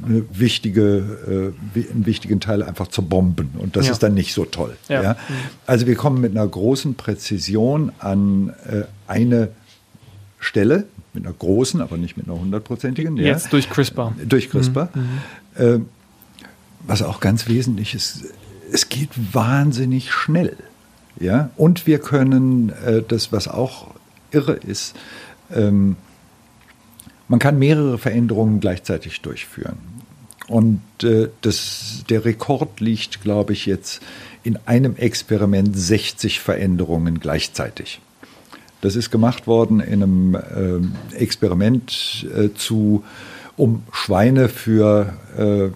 [0.07, 3.51] äh, eine wichtige, äh, einen wichtigen Teil einfach zerbomben.
[3.59, 3.93] Und das ja.
[3.93, 4.77] ist dann nicht so toll.
[4.89, 5.03] Ja.
[5.03, 5.17] ja.
[5.67, 9.51] Also wir kommen mit einer großen Präzision an äh, eine
[10.39, 13.17] Stelle, mit einer großen, aber nicht mit einer hundertprozentigen.
[13.17, 14.15] Jetzt durch CRISPR.
[14.27, 14.91] Durch CRISPR.
[14.95, 15.01] Mhm.
[15.03, 15.75] mhm.
[15.77, 15.81] Äh,
[16.87, 18.25] was auch ganz wesentlich ist,
[18.73, 20.57] es geht wahnsinnig schnell.
[21.21, 21.51] Ja?
[21.57, 23.95] Und wir können äh, das, was auch
[24.31, 24.95] irre ist,
[25.55, 25.97] ähm,
[27.29, 29.77] man kann mehrere Veränderungen gleichzeitig durchführen.
[30.49, 34.01] Und äh, das, der Rekord liegt, glaube ich, jetzt
[34.43, 38.01] in einem Experiment 60 Veränderungen gleichzeitig.
[38.81, 43.05] Das ist gemacht worden in einem äh, Experiment äh, zu,
[43.57, 45.69] um Schweine für äh,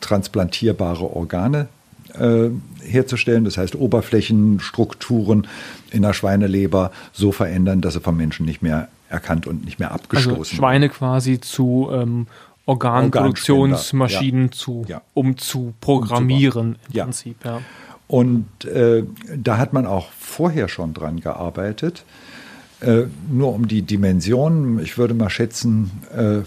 [0.00, 1.68] transplantierbare Organe
[2.14, 2.50] äh,
[2.90, 3.44] herzustellen.
[3.44, 5.46] Das heißt, Oberflächenstrukturen
[5.90, 9.92] in der Schweineleber so verändern, dass sie vom Menschen nicht mehr erkannt und nicht mehr
[9.92, 10.92] abgestoßen also Schweine werden.
[10.96, 12.26] quasi zu ähm,
[12.66, 14.50] Organproduktionsmaschinen ja.
[14.52, 15.02] zu, ja.
[15.14, 17.04] um zu programmieren im ja.
[17.04, 17.44] Prinzip.
[17.44, 17.60] Ja.
[18.06, 19.04] Und äh,
[19.36, 22.04] da hat man auch vorher schon dran gearbeitet.
[22.80, 26.40] Äh, nur um die Dimensionen, ich würde mal schätzen, äh,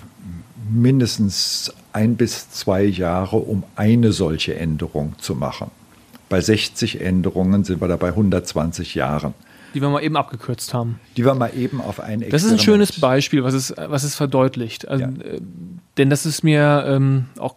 [0.70, 5.72] mindestens ein bis zwei Jahre, um eine solche Änderung zu machen.
[6.34, 9.36] Bei 60 Änderungen sind wir da bei 120 Jahren.
[9.76, 11.00] Die wir mal eben abgekürzt haben.
[11.16, 12.34] Die wir mal eben auf ein Experiment.
[12.34, 14.88] Das ist ein schönes Beispiel, was es, was es verdeutlicht.
[14.88, 15.10] Also, ja.
[15.12, 15.42] äh,
[16.00, 17.54] denn das ist mir ähm, auch,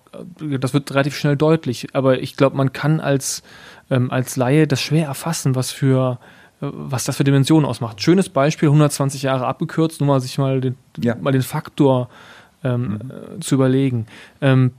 [0.60, 1.86] das wird relativ schnell deutlich.
[1.94, 3.42] Aber ich glaube, man kann als,
[3.88, 6.18] ähm, als Laie das schwer erfassen, was für
[6.60, 8.02] äh, was das für Dimensionen ausmacht.
[8.02, 11.14] Schönes Beispiel, 120 Jahre abgekürzt, nur mal sich mal den, ja.
[11.14, 12.10] mal den Faktor
[12.62, 13.00] ähm,
[13.34, 13.40] mhm.
[13.40, 14.06] zu überlegen.
[14.42, 14.72] Ähm,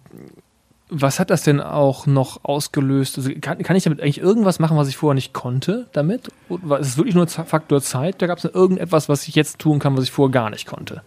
[0.89, 3.17] was hat das denn auch noch ausgelöst?
[3.17, 6.30] Also kann, kann ich damit eigentlich irgendwas machen, was ich vorher nicht konnte damit?
[6.47, 8.21] Oder ist es wirklich nur Faktor Zeit?
[8.21, 11.02] Da gab es irgendetwas, was ich jetzt tun kann, was ich vorher gar nicht konnte?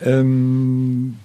[0.00, 1.16] Ähm,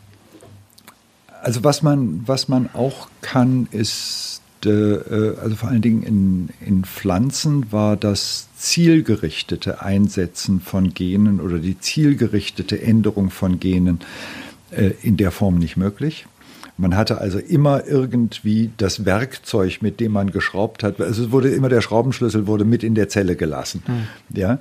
[1.44, 4.98] also was man, was man auch kann, ist, äh,
[5.40, 11.80] also vor allen Dingen in, in Pflanzen war das zielgerichtete Einsetzen von Genen oder die
[11.80, 14.00] zielgerichtete Änderung von Genen
[14.72, 16.26] äh, in der Form nicht möglich.
[16.76, 21.00] Man hatte also immer irgendwie das Werkzeug, mit dem man geschraubt hat.
[21.00, 23.84] Also es wurde immer der Schraubenschlüssel wurde mit in der Zelle gelassen.
[23.86, 24.08] Hm.
[24.36, 24.58] Ja,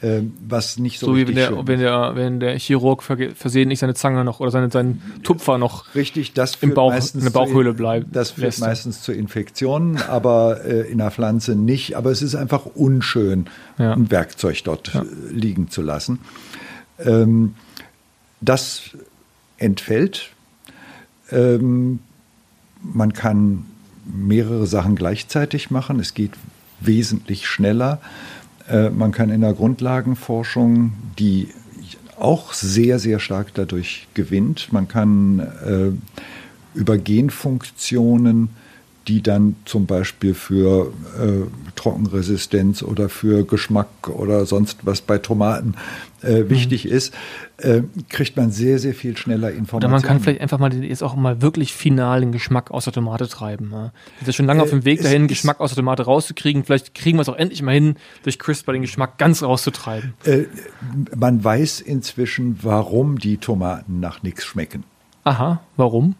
[0.00, 1.06] äh, was nicht so.
[1.06, 4.72] So wie wenn der, wenn der, wenn der Chirurg versehentlich seine Zange noch oder seine,
[4.72, 8.08] seinen Tupfer noch richtig, das im Bauch, in der Bauchhöhle bleibt.
[8.14, 8.60] Das führt lässt.
[8.60, 11.96] meistens zu Infektionen, aber äh, in der Pflanze nicht.
[11.96, 13.46] Aber es ist einfach unschön,
[13.78, 13.92] ja.
[13.92, 15.04] ein Werkzeug dort ja.
[15.30, 16.18] liegen zu lassen.
[16.98, 17.54] Ähm,
[18.40, 18.90] das
[19.58, 20.30] entfällt
[21.32, 22.00] ähm,
[22.82, 23.64] man kann
[24.04, 26.00] mehrere Sachen gleichzeitig machen.
[26.00, 26.32] Es geht
[26.80, 28.00] wesentlich schneller.
[28.68, 31.48] Äh, man kann in der Grundlagenforschung, die
[32.18, 35.90] auch sehr, sehr stark dadurch gewinnt, man kann äh,
[36.78, 38.50] über Genfunktionen
[39.08, 45.74] die dann zum Beispiel für äh, Trockenresistenz oder für Geschmack oder sonst was bei Tomaten
[46.22, 46.50] äh, mhm.
[46.50, 46.92] wichtig mhm.
[46.92, 47.14] ist,
[47.58, 49.84] äh, kriegt man sehr, sehr viel schneller Informationen.
[49.84, 52.92] Oder man kann vielleicht einfach mal jetzt auch mal wirklich final den Geschmack aus der
[52.92, 53.70] Tomate treiben.
[53.72, 53.92] Ja.
[54.18, 56.64] Wir sind schon lange auf dem Weg äh, dahin, Geschmack aus der Tomate rauszukriegen.
[56.64, 60.14] Vielleicht kriegen wir es auch endlich mal hin, durch CRISPR den Geschmack ganz rauszutreiben.
[60.24, 60.44] Äh,
[61.16, 64.84] man weiß inzwischen, warum die Tomaten nach nichts schmecken.
[65.24, 66.16] Aha, warum?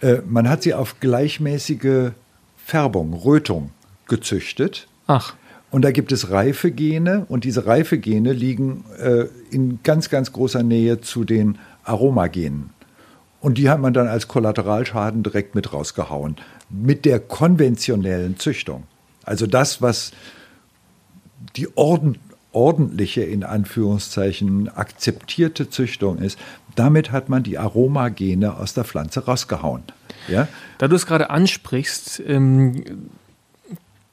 [0.00, 2.10] Äh, man hat sie auf gleichmäßige
[2.56, 3.70] Färbung, Rötung
[4.08, 4.88] gezüchtet.
[5.06, 5.34] Ach.
[5.70, 11.00] Und da gibt es Reifegene und diese Reifegene liegen äh, in ganz, ganz großer Nähe
[11.00, 12.70] zu den Aromagenen.
[13.40, 16.36] Und die hat man dann als Kollateralschaden direkt mit rausgehauen.
[16.70, 18.84] Mit der konventionellen Züchtung.
[19.24, 20.12] Also das, was
[21.56, 22.18] die Orden,
[22.56, 26.38] ordentliche, in Anführungszeichen, akzeptierte Züchtung ist,
[26.74, 29.82] damit hat man die Aromagene aus der Pflanze rausgehauen.
[30.26, 30.48] Ja?
[30.78, 32.82] Da du es gerade ansprichst, ähm,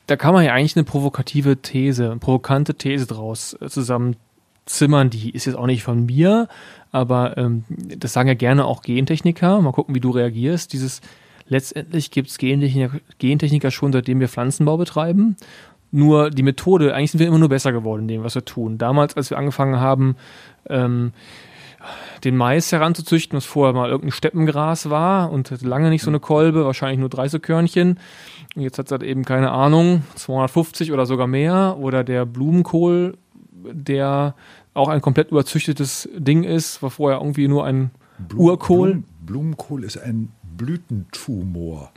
[0.07, 5.09] da kann man ja eigentlich eine provokative These, eine provokante These draus äh, zusammenzimmern.
[5.09, 6.49] Die ist jetzt auch nicht von mir,
[6.91, 9.61] aber ähm, das sagen ja gerne auch Gentechniker.
[9.61, 10.73] Mal gucken, wie du reagierst.
[10.73, 10.99] Dieses
[11.47, 15.37] letztendlich gibt es Gentechniker, Gentechniker schon, seitdem wir Pflanzenbau betreiben.
[15.95, 18.79] Nur die Methode, eigentlich sind wir immer nur besser geworden in dem, was wir tun.
[18.79, 20.15] Damals, als wir angefangen haben,
[20.67, 21.13] ähm,
[22.23, 26.65] den Mais heranzuzüchten, was vorher mal irgendein Steppengras war und lange nicht so eine Kolbe,
[26.65, 27.99] wahrscheinlich nur 30 Körnchen.
[28.55, 31.77] Jetzt hat es halt eben keine Ahnung, 250 oder sogar mehr.
[31.79, 33.15] Oder der Blumenkohl,
[33.51, 34.33] der
[34.73, 38.89] auch ein komplett überzüchtetes Ding ist, war vorher irgendwie nur ein Blum, Urkohl.
[38.89, 41.91] Blum, Blumenkohl ist ein Blütentumor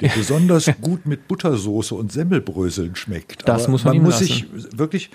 [0.00, 3.48] der besonders gut mit Buttersoße und Semmelbröseln schmeckt.
[3.48, 5.10] Das Aber muss man, man muss sich wirklich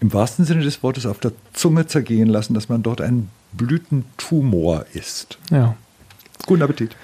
[0.00, 4.84] im wahrsten Sinne des Wortes auf der Zunge zergehen lassen, dass man dort einen Blütentumor
[4.94, 5.38] isst.
[5.50, 5.76] Ja.
[6.46, 6.96] Guten Appetit.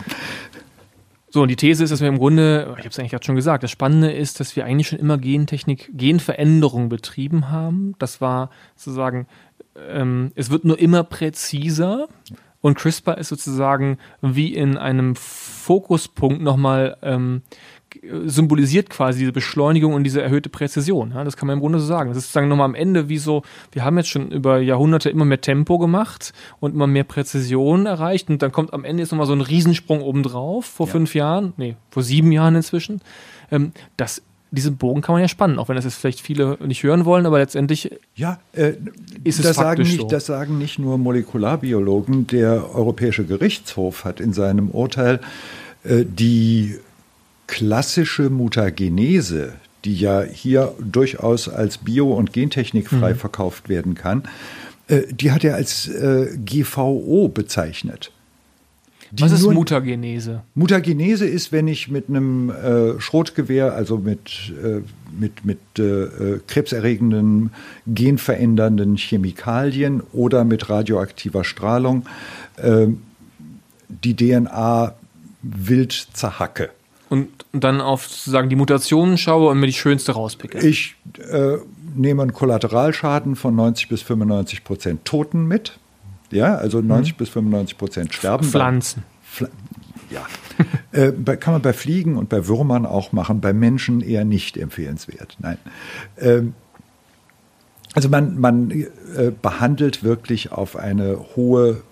[1.30, 3.36] So, und die These ist, dass wir im Grunde, ich habe es eigentlich gerade schon
[3.36, 7.94] gesagt, das Spannende ist, dass wir eigentlich schon immer Gentechnik, Genveränderung betrieben haben.
[7.98, 9.26] Das war sozusagen,
[9.90, 12.08] ähm, es wird nur immer präziser.
[12.60, 17.42] Und CRISPR ist sozusagen wie in einem Fokuspunkt nochmal ähm,
[18.26, 21.12] symbolisiert quasi diese Beschleunigung und diese erhöhte Präzision.
[21.12, 22.10] Ja, das kann man im Grunde so sagen.
[22.10, 23.42] Das ist sozusagen nochmal am Ende wie so,
[23.72, 28.28] wir haben jetzt schon über Jahrhunderte immer mehr Tempo gemacht und immer mehr Präzision erreicht
[28.28, 30.92] und dann kommt am Ende jetzt nochmal so ein Riesensprung obendrauf vor ja.
[30.92, 33.00] fünf Jahren, nee, vor sieben Jahren inzwischen.
[33.50, 36.82] Ähm, das diesen Bogen kann man ja spannen, auch wenn das jetzt vielleicht viele nicht
[36.82, 38.74] hören wollen, aber letztendlich ja, äh,
[39.24, 40.08] ist es das sagen nicht, so.
[40.08, 42.26] Das sagen nicht nur Molekularbiologen.
[42.28, 45.20] Der Europäische Gerichtshof hat in seinem Urteil
[45.84, 46.78] äh, die
[47.46, 53.18] klassische Mutagenese, die ja hier durchaus als Bio- und Gentechnik frei mhm.
[53.18, 54.22] verkauft werden kann,
[54.88, 58.12] äh, die hat er als äh, GVO bezeichnet.
[59.12, 60.42] Was ist Mutagenese?
[60.54, 64.80] Mutagenese ist, wenn ich mit einem äh, Schrotgewehr, also mit, äh,
[65.18, 67.50] mit, mit äh, äh krebserregenden,
[67.86, 72.06] genverändernden Chemikalien oder mit radioaktiver Strahlung
[72.56, 72.88] äh,
[73.88, 74.94] die DNA
[75.42, 76.70] wild zerhacke
[77.08, 80.58] und dann auf sozusagen die Mutationen schaue und mir die schönste rauspicke.
[80.58, 80.96] Ich
[81.30, 81.56] äh,
[81.94, 85.78] nehme einen Kollateralschaden von 90 bis 95 Prozent Toten mit.
[86.30, 87.16] Ja, also 90 mhm.
[87.18, 88.44] bis 95 Prozent sterben.
[88.44, 89.02] Pflanzen.
[89.24, 89.48] Pfl
[90.10, 90.26] ja.
[90.92, 95.36] äh, kann man bei Fliegen und bei Würmern auch machen, bei Menschen eher nicht empfehlenswert.
[95.38, 95.58] Nein.
[96.18, 96.54] Ähm,
[97.94, 98.86] also man, man äh,
[99.42, 101.82] behandelt wirklich auf eine hohe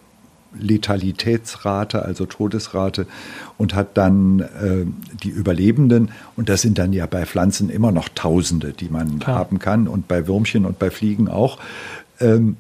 [0.59, 3.07] Letalitätsrate, also Todesrate,
[3.59, 4.87] und hat dann äh,
[5.23, 9.37] die Überlebenden, und das sind dann ja bei Pflanzen immer noch Tausende, die man Klar.
[9.37, 11.59] haben kann, und bei Würmchen und bei Fliegen auch.
[12.21, 12.57] Ähm,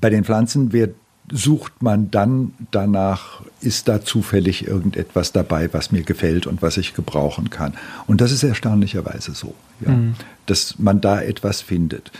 [0.00, 0.94] bei den Pflanzen wird
[1.30, 6.94] sucht man dann danach, ist da zufällig irgendetwas dabei, was mir gefällt und was ich
[6.94, 7.74] gebrauchen kann.
[8.06, 10.14] Und das ist erstaunlicherweise so, ja, mhm.
[10.46, 12.10] dass man da etwas findet.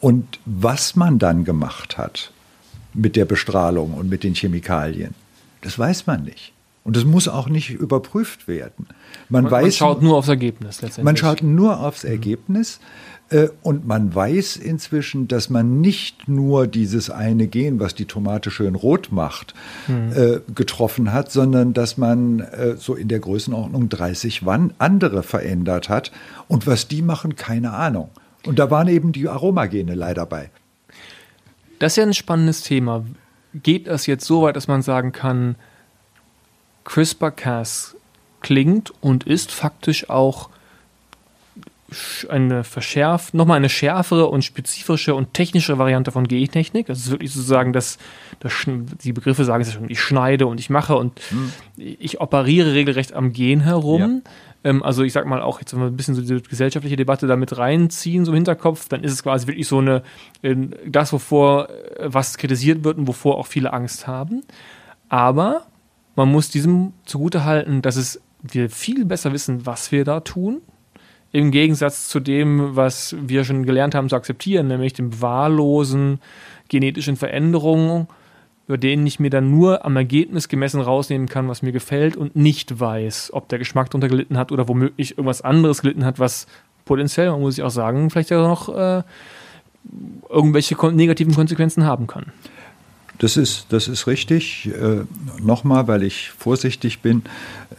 [0.00, 2.32] Und was man dann gemacht hat
[2.92, 5.14] mit der Bestrahlung und mit den Chemikalien,
[5.62, 6.52] das weiß man nicht.
[6.84, 8.86] Und das muss auch nicht überprüft werden.
[9.30, 11.04] Man, man, weiß, man schaut nur aufs Ergebnis letztendlich.
[11.04, 12.76] Man schaut nur aufs Ergebnis.
[12.76, 12.78] Äh,
[13.62, 18.74] und man weiß inzwischen, dass man nicht nur dieses eine Gen, was die Tomate schön
[18.74, 19.54] rot macht,
[19.88, 20.42] mhm.
[20.54, 24.42] getroffen hat, sondern dass man äh, so in der Größenordnung 30
[24.78, 26.12] andere verändert hat.
[26.48, 28.10] Und was die machen, keine Ahnung.
[28.46, 30.50] Und da waren eben die Aromagene leider bei.
[31.78, 33.04] Das ist ja ein spannendes Thema.
[33.54, 35.56] Geht das jetzt so weit, dass man sagen kann,
[36.84, 37.96] CRISPR-Cas
[38.40, 40.50] klingt und ist faktisch auch
[42.28, 46.86] eine verschärft, nochmal eine schärfere und spezifische und technische Variante von Gentechnik.
[46.86, 47.98] Das ist wirklich sozusagen, dass,
[48.40, 48.66] dass
[49.02, 51.52] die Begriffe sagen es schon, ich schneide und ich mache und hm.
[51.76, 54.00] ich operiere regelrecht am Gen herum.
[54.00, 54.30] Ja.
[54.64, 57.26] Ähm, also ich sag mal auch, jetzt wenn wir ein bisschen so diese gesellschaftliche Debatte
[57.26, 60.02] damit reinziehen, so im Hinterkopf, dann ist es quasi wirklich so eine,
[60.86, 64.42] das, wovor äh, was kritisiert wird und wovor auch viele Angst haben.
[65.08, 65.66] Aber
[66.16, 70.60] man muss diesem zugutehalten, dass es wir viel besser wissen, was wir da tun
[71.34, 76.20] im Gegensatz zu dem, was wir schon gelernt haben zu akzeptieren, nämlich dem wahllosen
[76.68, 78.06] genetischen Veränderungen,
[78.68, 82.36] über denen ich mir dann nur am Ergebnis gemessen rausnehmen kann, was mir gefällt und
[82.36, 86.46] nicht weiß, ob der Geschmack darunter gelitten hat oder womöglich irgendwas anderes gelitten hat, was
[86.84, 89.02] potenziell, man muss ich auch sagen, vielleicht ja noch äh,
[90.28, 92.26] irgendwelche negativen Konsequenzen haben kann.
[93.18, 94.70] Das ist, das ist richtig.
[94.74, 95.04] Äh,
[95.40, 97.22] Nochmal, weil ich vorsichtig bin,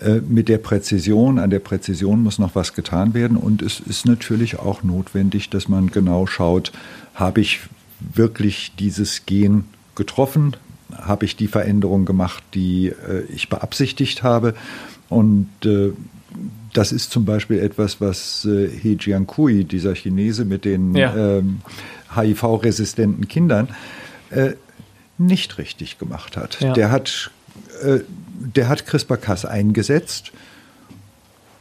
[0.02, 3.38] äh, mit der Präzision, an der Präzision muss noch was getan werden.
[3.38, 6.72] Und es ist natürlich auch notwendig, dass man genau schaut,
[7.14, 7.62] habe ich
[8.00, 10.56] wirklich dieses Gen getroffen?
[10.94, 14.54] Habe ich die Veränderung gemacht, die äh, ich beabsichtigt habe?
[15.10, 15.92] Und äh,
[16.74, 21.16] das ist zum Beispiel etwas, was äh, He Jiankui, dieser Chinese mit den ja.
[21.16, 21.62] ähm,
[22.14, 23.70] HIV-resistenten Kindern,
[24.30, 24.54] äh,
[25.18, 26.60] nicht richtig gemacht hat.
[26.62, 26.74] Ja.
[26.74, 27.32] Der hat,
[27.82, 28.00] äh,
[28.38, 30.32] der hat CRISPR-Cas eingesetzt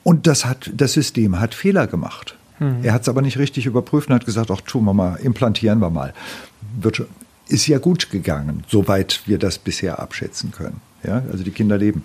[0.02, 2.36] und das, hat, das System hat Fehler gemacht.
[2.58, 2.78] Mhm.
[2.82, 5.78] Er hat es aber nicht richtig überprüft und hat gesagt, ach, tun wir mal, implantieren
[5.80, 6.14] wir mal.
[6.80, 7.06] Wird
[7.48, 10.80] ist ja gut gegangen, soweit wir das bisher abschätzen können.
[11.02, 12.02] Ja, also die Kinder leben.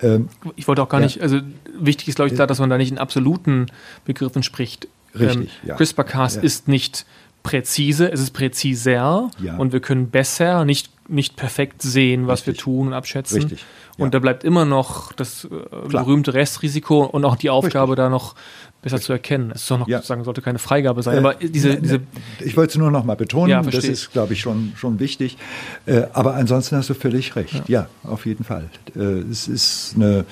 [0.00, 1.06] Ähm, ich wollte auch gar ja.
[1.06, 1.40] nicht, also
[1.78, 3.66] wichtig ist, glaube ich, da, dass man da nicht in absoluten
[4.04, 4.88] Begriffen spricht.
[5.14, 5.74] Richtig, ähm, ja.
[5.76, 6.42] CRISPR-Cas ja.
[6.42, 7.04] ist nicht
[7.42, 9.56] präzise, es ist präziser ja.
[9.56, 12.54] und wir können besser, nicht, nicht perfekt sehen, was Richtig.
[12.54, 13.42] wir tun und abschätzen.
[13.42, 13.64] Richtig.
[13.96, 14.04] Ja.
[14.04, 15.48] Und da bleibt immer noch das äh,
[15.88, 18.04] berühmte Restrisiko und auch die Aufgabe, Richtig.
[18.04, 18.34] da noch
[18.80, 19.52] besser zu erkennen.
[19.54, 19.98] Es soll noch ja.
[19.98, 21.16] sozusagen, sollte keine Freigabe sein.
[21.16, 22.00] Äh, aber diese, diese
[22.40, 25.38] ich wollte es nur noch mal betonen, ja, das ist, glaube ich, schon, schon wichtig.
[25.86, 27.68] Äh, aber ansonsten hast du völlig recht.
[27.68, 28.70] Ja, auf jeden Fall.
[28.96, 29.00] Äh,
[29.30, 30.24] es ist eine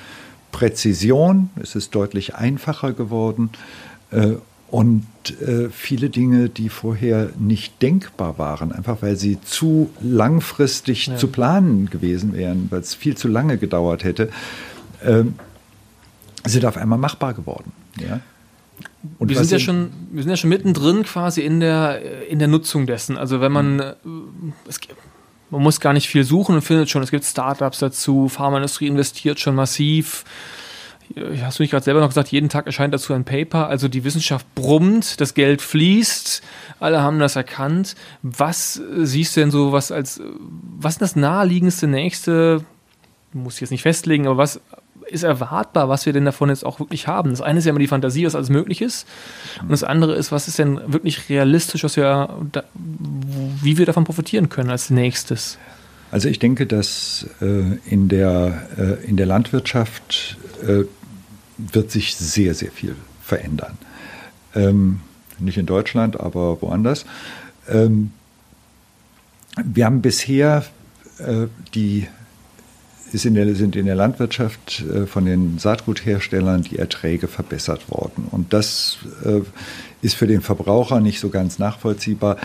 [0.53, 3.51] Präzision, es ist deutlich einfacher geworden.
[4.71, 5.07] Äh, und
[5.41, 11.17] äh, viele Dinge, die vorher nicht denkbar waren, einfach weil sie zu langfristig ja.
[11.17, 14.31] zu planen gewesen wären, weil es viel zu lange gedauert hätte,
[15.03, 15.25] äh,
[16.47, 17.73] sind auf einmal machbar geworden.
[17.99, 18.21] Ja?
[19.19, 22.87] Wir sind, ja schon, wir sind ja schon mittendrin quasi in der, in der Nutzung
[22.87, 23.17] dessen.
[23.17, 24.53] Also wenn man, mhm.
[24.69, 24.79] es,
[25.51, 29.41] man muss gar nicht viel suchen und findet schon, es gibt Startups dazu, Pharmaindustrie investiert
[29.41, 30.25] schon massiv
[31.17, 33.69] hast du nicht gerade selber noch gesagt, jeden Tag erscheint dazu ein Paper.
[33.69, 36.43] Also die Wissenschaft brummt, das Geld fließt,
[36.79, 37.97] alle haben das erkannt.
[38.23, 40.21] Was siehst du denn so, was als,
[40.79, 42.65] was ist das naheliegendste nächste,
[43.33, 44.61] muss ich jetzt nicht festlegen, aber was
[45.09, 47.31] ist erwartbar, was wir denn davon jetzt auch wirklich haben?
[47.31, 49.09] Das eine ist ja immer die Fantasie, was alles möglich ist.
[49.61, 52.29] Und das andere ist, was ist denn wirklich realistisch, was wir,
[52.75, 55.59] wie wir davon profitieren können als nächstes?
[56.13, 60.37] Also ich denke, dass äh, in, der, äh, in der Landwirtschaft
[60.67, 60.85] äh,
[61.73, 63.79] wird sich sehr, sehr viel verändern.
[64.55, 65.01] Ähm,
[65.39, 67.07] nicht in Deutschland, aber woanders.
[67.69, 68.13] Ähm,
[69.63, 70.65] wir haben bisher
[71.21, 72.07] äh, die
[73.13, 78.27] ist in der, sind in der Landwirtschaft äh, von den Saatgutherstellern die Erträge verbessert worden.
[78.31, 79.41] Und das äh,
[80.03, 82.37] ist für den Verbraucher nicht so ganz nachvollziehbar,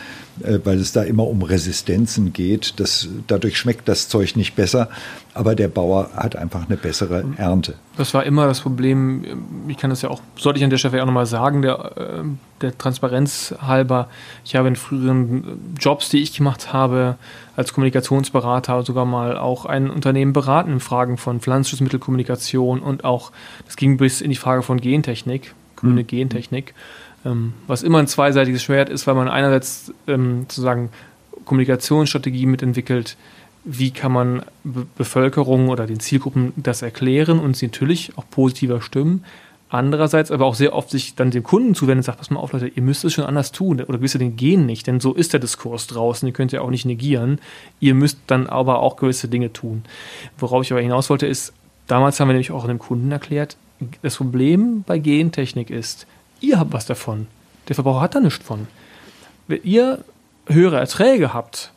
[0.43, 2.79] äh, weil es da immer um Resistenzen geht.
[2.79, 4.89] Das, dadurch schmeckt das Zeug nicht besser,
[5.33, 7.75] aber der Bauer hat einfach eine bessere Ernte.
[7.97, 9.65] Das war immer das Problem.
[9.67, 12.23] Ich kann das ja auch, sollte ich an der Stelle auch nochmal sagen, der, äh,
[12.61, 14.09] der Transparenz halber.
[14.43, 17.17] Ich habe in früheren Jobs, die ich gemacht habe,
[17.55, 23.31] als Kommunikationsberater sogar mal auch ein Unternehmen beraten in Fragen von Pflanzenschutzmittelkommunikation und auch,
[23.65, 26.07] das ging bis in die Frage von Gentechnik, grüne mhm.
[26.07, 26.73] Gentechnik
[27.25, 30.89] ähm, was immer ein zweiseitiges Schwert ist, weil man einerseits ähm, sozusagen
[31.43, 33.17] Kommunikationsstrategien mitentwickelt,
[33.63, 38.81] wie kann man Be Bevölkerung oder den Zielgruppen das erklären und sie natürlich auch positiver
[38.81, 39.25] stimmen.
[39.69, 42.53] Andererseits aber auch sehr oft sich dann dem Kunden zuwenden und sagt, pass mal auf,
[42.53, 45.33] Leute, ihr müsst es schon anders tun oder gewisse Dinge gehen nicht, denn so ist
[45.33, 47.39] der Diskurs draußen, ihr könnt ja auch nicht negieren.
[47.79, 49.83] Ihr müsst dann aber auch gewisse Dinge tun.
[50.37, 51.51] Worauf ich aber hinaus wollte, ist,
[51.87, 53.57] damals haben wir nämlich auch einem Kunden erklärt,
[54.03, 56.05] das Problem bei Gentechnik ist,
[56.45, 57.25] Ihr habt was davon.
[57.67, 58.67] Der Verbraucher hat da nichts von.
[59.47, 60.03] Wenn ihr
[60.47, 61.71] höhere Erträge habt,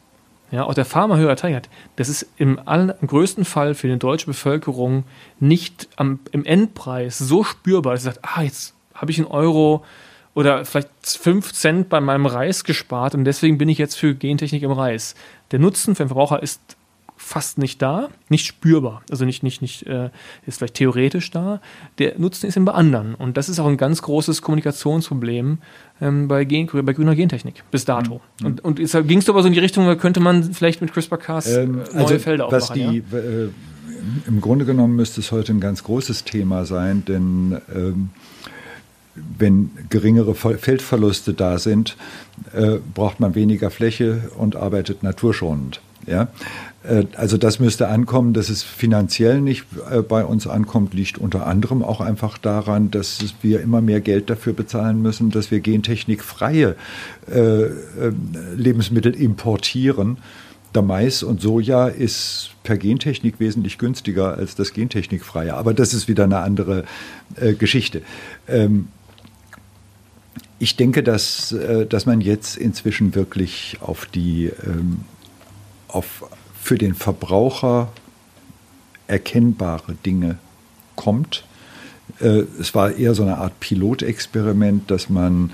[0.50, 3.88] ja, auch der Farmer höhere Erträge hat, das ist im, all, im größten Fall für
[3.88, 5.04] die deutsche Bevölkerung
[5.40, 9.84] nicht am, im Endpreis so spürbar, dass sie sagt, ah, jetzt habe ich einen Euro
[10.34, 14.62] oder vielleicht fünf Cent bei meinem Reis gespart und deswegen bin ich jetzt für Gentechnik
[14.62, 15.14] im Reis.
[15.50, 16.60] Der Nutzen für den Verbraucher ist
[17.28, 20.08] fast nicht da, nicht spürbar, also nicht, nicht, nicht, äh,
[20.46, 21.60] ist vielleicht theoretisch da.
[21.98, 23.14] Der Nutzen ist eben bei anderen.
[23.14, 25.58] Und das ist auch ein ganz großes Kommunikationsproblem
[26.00, 28.22] ähm, bei, Gen bei grüner Gentechnik bis dato.
[28.40, 28.46] Mhm.
[28.46, 31.48] Und, und ging es aber so in die Richtung, da könnte man vielleicht mit CRISPR-Cas
[31.48, 32.92] ähm, neue also Felder was aufmachen.
[32.92, 33.18] Die, ja?
[33.18, 33.48] äh,
[34.26, 38.08] Im Grunde genommen müsste es heute ein ganz großes Thema sein, denn ähm,
[39.14, 41.96] wenn geringere Feldverluste da sind,
[42.54, 45.82] äh, braucht man weniger Fläche und arbeitet naturschonend.
[46.06, 46.28] Ja?
[46.88, 51.46] Äh, also das müsste ankommen, dass es finanziell nicht äh, bei uns ankommt, liegt unter
[51.46, 56.74] anderem auch einfach daran, dass wir immer mehr Geld dafür bezahlen müssen, dass wir gentechnikfreie
[57.30, 57.64] äh,
[58.56, 60.18] Lebensmittel importieren.
[60.74, 65.54] Der Mais und Soja ist per Gentechnik wesentlich günstiger als das gentechnikfreie.
[65.54, 66.84] Aber das ist wieder eine andere
[67.58, 68.02] Geschichte.
[68.46, 68.88] Ähm,
[70.58, 71.54] ich denke, dass,
[71.88, 74.98] dass man jetzt inzwischen wirklich auf die ähm,
[75.88, 76.24] auf
[76.60, 77.90] für den Verbraucher
[79.06, 80.38] erkennbare Dinge
[80.96, 81.44] kommt.
[82.20, 85.52] Äh, es war eher so eine Art Pilotexperiment, dass man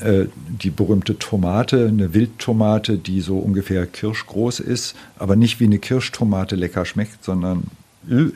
[0.00, 5.78] äh, die berühmte Tomate, eine Wildtomate, die so ungefähr kirschgroß ist, aber nicht wie eine
[5.78, 7.64] Kirschtomate lecker schmeckt, sondern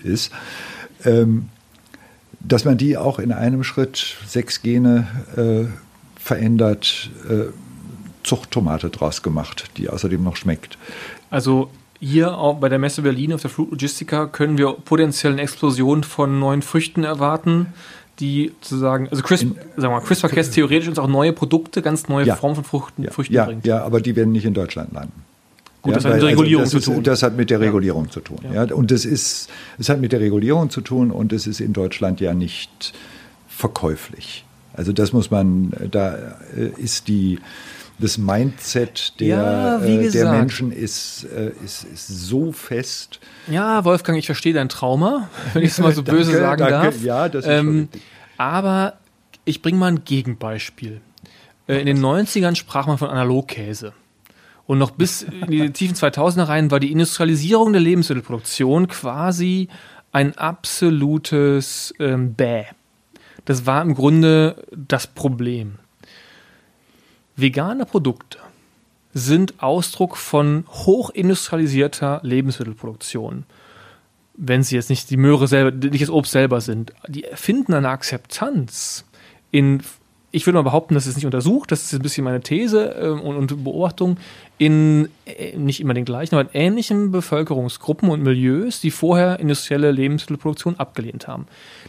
[0.03, 0.31] ist,
[1.05, 1.49] ähm,
[2.41, 7.11] dass man die auch in einem Schritt sechs Gene äh, verändert,
[8.23, 10.79] Zuchttomate draus gemacht, die außerdem noch schmeckt.
[11.29, 11.71] Also
[12.05, 16.39] hier auch bei der Messe Berlin auf der Fluglogistika können wir potenziell eine Explosion von
[16.39, 17.69] neuen Früchten erwarten,
[18.21, 22.09] die sozusagen, also Crisp, in, sagen wir mal, CRISPR-Cas theoretisch uns auch neue Produkte, ganz
[22.09, 23.67] neue ja, Formen von Früchten, ja, Früchten ja, bringt.
[23.67, 25.25] Ja, aber die werden nicht in Deutschland landen.
[25.83, 26.97] Gut, ja, das hat mit der also Regulierung zu tun.
[26.97, 28.39] Ist, das hat mit der Regulierung zu tun.
[28.53, 28.65] Ja.
[28.65, 32.21] und das ist, es hat mit der Regulierung zu tun und es ist in Deutschland
[32.21, 32.95] ja nicht
[33.49, 34.45] verkäuflich.
[34.73, 36.15] Also das muss man, da
[36.57, 37.39] äh, ist die,
[38.05, 43.19] das Mindset der, ja, äh, der Menschen ist, äh, ist, ist so fest.
[43.49, 46.87] Ja, Wolfgang, ich verstehe dein Trauma, wenn ich es mal so böse danke, sagen danke.
[46.87, 47.03] darf.
[47.03, 47.89] Ja, das ist ähm,
[48.37, 48.99] Aber
[49.47, 51.01] ich bringe mal ein Gegenbeispiel.
[51.67, 53.95] Äh, in den 90ern sprach man von Analogkäse.
[54.67, 59.69] Und noch bis in die tiefen 2000er rein war die Industrialisierung der Lebensmittelproduktion quasi
[60.13, 62.65] ein absolutes ähm, Bäh.
[63.47, 65.79] Das war im Grunde das Problem.
[67.37, 68.39] Vegane Produkte
[69.13, 73.45] sind Ausdruck von hochindustrialisierter Lebensmittelproduktion.
[74.37, 76.93] Wenn sie jetzt nicht die Möhre selber, nicht das Obst selber sind.
[77.09, 79.05] Die finden eine Akzeptanz
[79.51, 79.83] in
[80.35, 83.09] ich würde mal behaupten, das ist nicht untersucht, das ist ein bisschen meine These äh,
[83.09, 84.17] und, und, Beobachtung,
[84.59, 89.91] in äh, nicht immer den gleichen, aber in ähnlichen Bevölkerungsgruppen und Milieus, die vorher industrielle
[89.91, 91.47] Lebensmittelproduktion abgelehnt haben.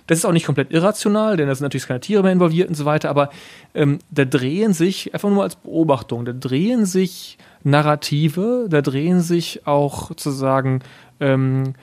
[0.08, 2.76] Das ist auch nicht komplett irrational, denn da sind natürlich keine Tiere mehr involviert und
[2.76, 3.30] so weiter, aber
[3.74, 9.68] ähm, da drehen sich, einfach nur als Beobachtung, da drehen sich Narrative, da drehen sich
[9.68, 10.82] auch sozusagen
[11.20, 11.74] ähm,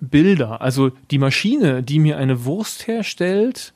[0.00, 0.60] Bilder.
[0.60, 3.74] Also die Maschine, die mir eine Wurst herstellt,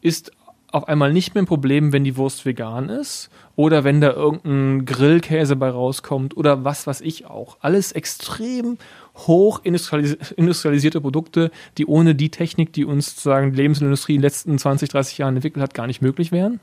[0.00, 0.32] ist
[0.70, 4.84] auf einmal nicht mehr ein Problem, wenn die Wurst vegan ist oder wenn da irgendein
[4.84, 7.58] Grillkäse bei rauskommt oder was weiß ich auch.
[7.60, 8.78] Alles extrem
[9.16, 14.58] hoch industrialisierte Produkte, die ohne die Technik, die uns sozusagen die Lebensmittelindustrie in den letzten
[14.58, 16.60] 20, 30 Jahren entwickelt hat, gar nicht möglich wären.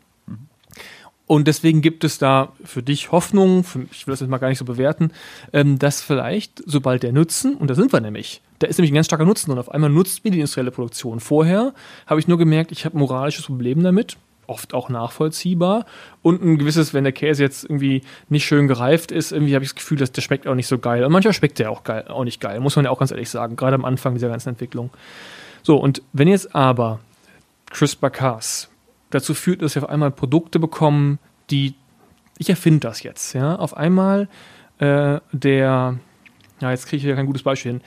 [1.28, 4.50] Und deswegen gibt es da für dich Hoffnung, für, ich will das jetzt mal gar
[4.50, 5.12] nicht so bewerten,
[5.54, 8.96] ähm, dass vielleicht, sobald der Nutzen, und da sind wir nämlich, da ist nämlich ein
[8.96, 11.22] ganz starker Nutzen und auf einmal nutzt mir die industrielle Produktion.
[11.22, 11.74] Vorher
[12.06, 14.18] habe ich nur gemerkt, ich habe moralisches Problem damit,
[14.52, 15.86] oft auch nachvollziehbar.
[16.22, 19.72] Und ein gewisses, wenn der Käse jetzt irgendwie nicht schön gereift ist, irgendwie habe ich
[19.72, 21.04] das Gefühl, dass der schmeckt auch nicht so geil.
[21.04, 23.30] Und manchmal schmeckt der auch, geil, auch nicht geil, muss man ja auch ganz ehrlich
[23.30, 24.92] sagen, gerade am Anfang dieser ganzen Entwicklung.
[25.64, 27.00] So, und wenn jetzt aber
[27.72, 28.70] CRISPR-Cas
[29.10, 31.76] dazu führt, dass wir auf einmal Produkte bekommen, die,
[32.38, 34.28] ich erfinde das jetzt, ja, auf einmal
[34.80, 36.00] äh, der,
[36.60, 37.82] ja, jetzt kriege ich wieder kein gutes Beispiel hin,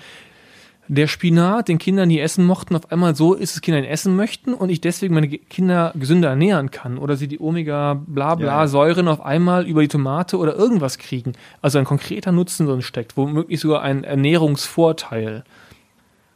[0.88, 4.16] der Spinat, den Kindern nie essen mochten, auf einmal so ist, dass Kinder ihn essen
[4.16, 9.66] möchten und ich deswegen meine Kinder gesünder ernähren kann oder sie die Omega-Bla-Bla-Säuren auf einmal
[9.66, 11.32] über die Tomate oder irgendwas kriegen.
[11.62, 15.44] Also ein konkreter Nutzen drin steckt, womöglich sogar ein Ernährungsvorteil.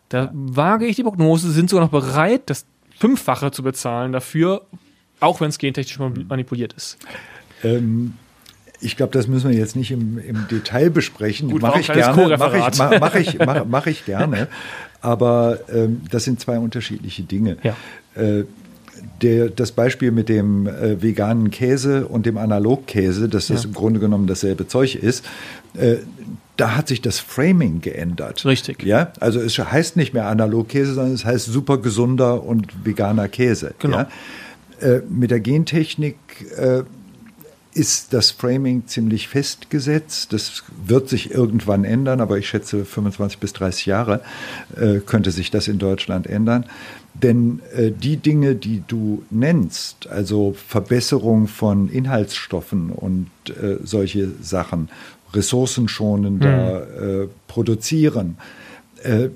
[0.08, 2.66] Da wage ich die Prognose, sind sogar noch bereit, das
[2.98, 4.62] Fünffache zu bezahlen dafür,
[5.20, 6.98] auch wenn es gentechnisch manipuliert ist.
[7.62, 8.14] Ähm,
[8.80, 11.48] ich glaube, das müssen wir jetzt nicht im, im Detail besprechen.
[11.58, 12.36] Mache ich gerne.
[12.36, 14.48] Mache ich, mach, mach ich, mach, mach ich gerne.
[15.00, 17.56] Aber ähm, das sind zwei unterschiedliche Dinge.
[17.62, 17.76] Ja.
[18.14, 18.44] Äh,
[19.22, 23.68] der, das Beispiel mit dem äh, veganen Käse und dem Analogkäse, dass das ja.
[23.68, 25.24] im Grunde genommen dasselbe Zeug ist,
[25.76, 25.96] äh,
[26.56, 28.44] da hat sich das Framing geändert.
[28.44, 28.82] Richtig.
[28.82, 33.74] Ja, also es heißt nicht mehr Analogkäse, sondern es heißt super gesunder und veganer Käse.
[33.78, 33.98] Genau.
[33.98, 34.08] Ja?
[34.80, 36.16] Äh, mit der Gentechnik
[36.56, 36.82] äh,
[37.74, 40.32] ist das Framing ziemlich festgesetzt.
[40.32, 44.20] Das wird sich irgendwann ändern, aber ich schätze 25 bis 30 Jahre
[44.76, 46.64] äh, könnte sich das in Deutschland ändern.
[47.14, 54.88] Denn äh, die Dinge, die du nennst, also Verbesserung von Inhaltsstoffen und äh, solche Sachen,
[55.34, 57.30] ressourcenschonender mhm.
[57.48, 58.38] produzieren,
[59.02, 59.28] äh,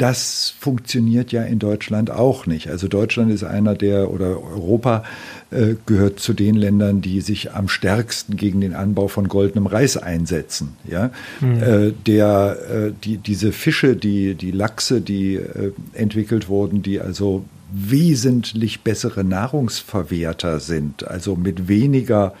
[0.00, 2.68] das funktioniert ja in Deutschland auch nicht.
[2.68, 5.04] Also Deutschland ist einer der, oder Europa
[5.50, 9.98] äh, gehört zu den Ländern, die sich am stärksten gegen den Anbau von goldenem Reis
[9.98, 10.70] einsetzen.
[10.88, 11.10] Ja?
[11.40, 11.62] Mhm.
[11.62, 17.44] Äh, der, äh, die, diese Fische, die, die Lachse, die äh, entwickelt wurden, die also
[17.70, 22.32] wesentlich bessere Nahrungsverwerter sind, also mit weniger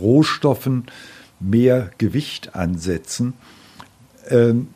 [0.00, 0.84] Rohstoffen
[1.40, 3.34] mehr Gewicht ansetzen.
[4.28, 4.68] Ähm,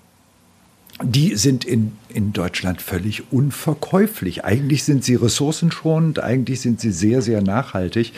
[1.03, 4.45] die sind in, in Deutschland völlig unverkäuflich.
[4.45, 8.12] Eigentlich sind sie ressourcenschonend, eigentlich sind sie sehr, sehr nachhaltig.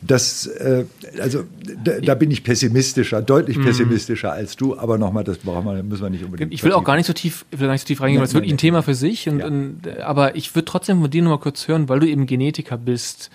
[0.00, 0.86] Das, äh,
[1.20, 1.44] also
[1.84, 3.66] da, da, bin ich pessimistischer, deutlich mhm.
[3.66, 6.52] pessimistischer als du, aber nochmal, das brauchen wir, müssen wir nicht unbedingt.
[6.54, 8.26] Ich will auch gar nicht so tief, ich will gar nicht so tief reingehen, weil
[8.26, 9.28] es wirklich ein Thema für sich.
[9.28, 9.46] Und, ja.
[9.46, 13.30] und, aber ich würde trotzdem von dir nochmal kurz hören, weil du eben Genetiker bist.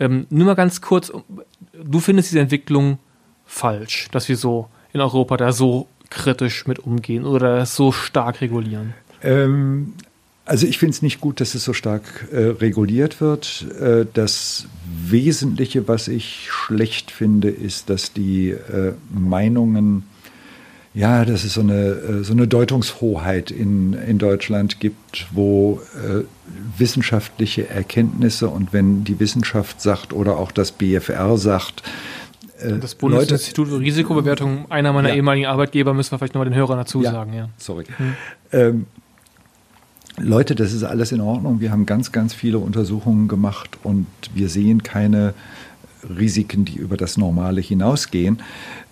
[0.00, 1.12] Ähm, nur mal ganz kurz,
[1.72, 2.98] du findest diese Entwicklung
[3.44, 8.94] falsch, dass wir so in Europa da so kritisch mit umgehen oder so stark regulieren?
[9.22, 9.94] Ähm,
[10.48, 13.66] also ich finde es nicht gut, dass es so stark äh, reguliert wird.
[13.80, 14.66] Äh, das
[15.06, 20.04] Wesentliche, was ich schlecht finde, ist, dass die äh, Meinungen,
[20.94, 26.24] ja, dass es so eine, äh, so eine Deutungshoheit in, in Deutschland gibt, wo äh,
[26.78, 31.82] wissenschaftliche Erkenntnisse und wenn die Wissenschaft sagt oder auch das BFR sagt,
[32.58, 35.16] das Bundesinstitut für Risikobewertung, einer meiner ja.
[35.16, 37.12] ehemaligen Arbeitgeber, müssen wir vielleicht nochmal den Hörern dazu ja.
[37.12, 37.32] sagen.
[37.32, 37.48] Ja.
[37.56, 37.84] Sorry.
[37.96, 38.14] Hm.
[38.52, 38.86] Ähm,
[40.18, 41.60] Leute, das ist alles in Ordnung.
[41.60, 45.34] Wir haben ganz, ganz viele Untersuchungen gemacht und wir sehen keine
[46.18, 48.42] Risiken, die über das Normale hinausgehen.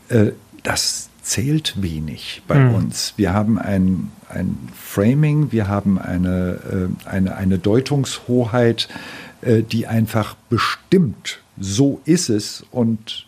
[0.09, 2.75] Äh, das zählt wenig bei hm.
[2.75, 3.14] uns.
[3.17, 8.89] Wir haben ein, ein Framing, wir haben eine, äh, eine, eine Deutungshoheit,
[9.43, 13.26] die einfach bestimmt, so ist es und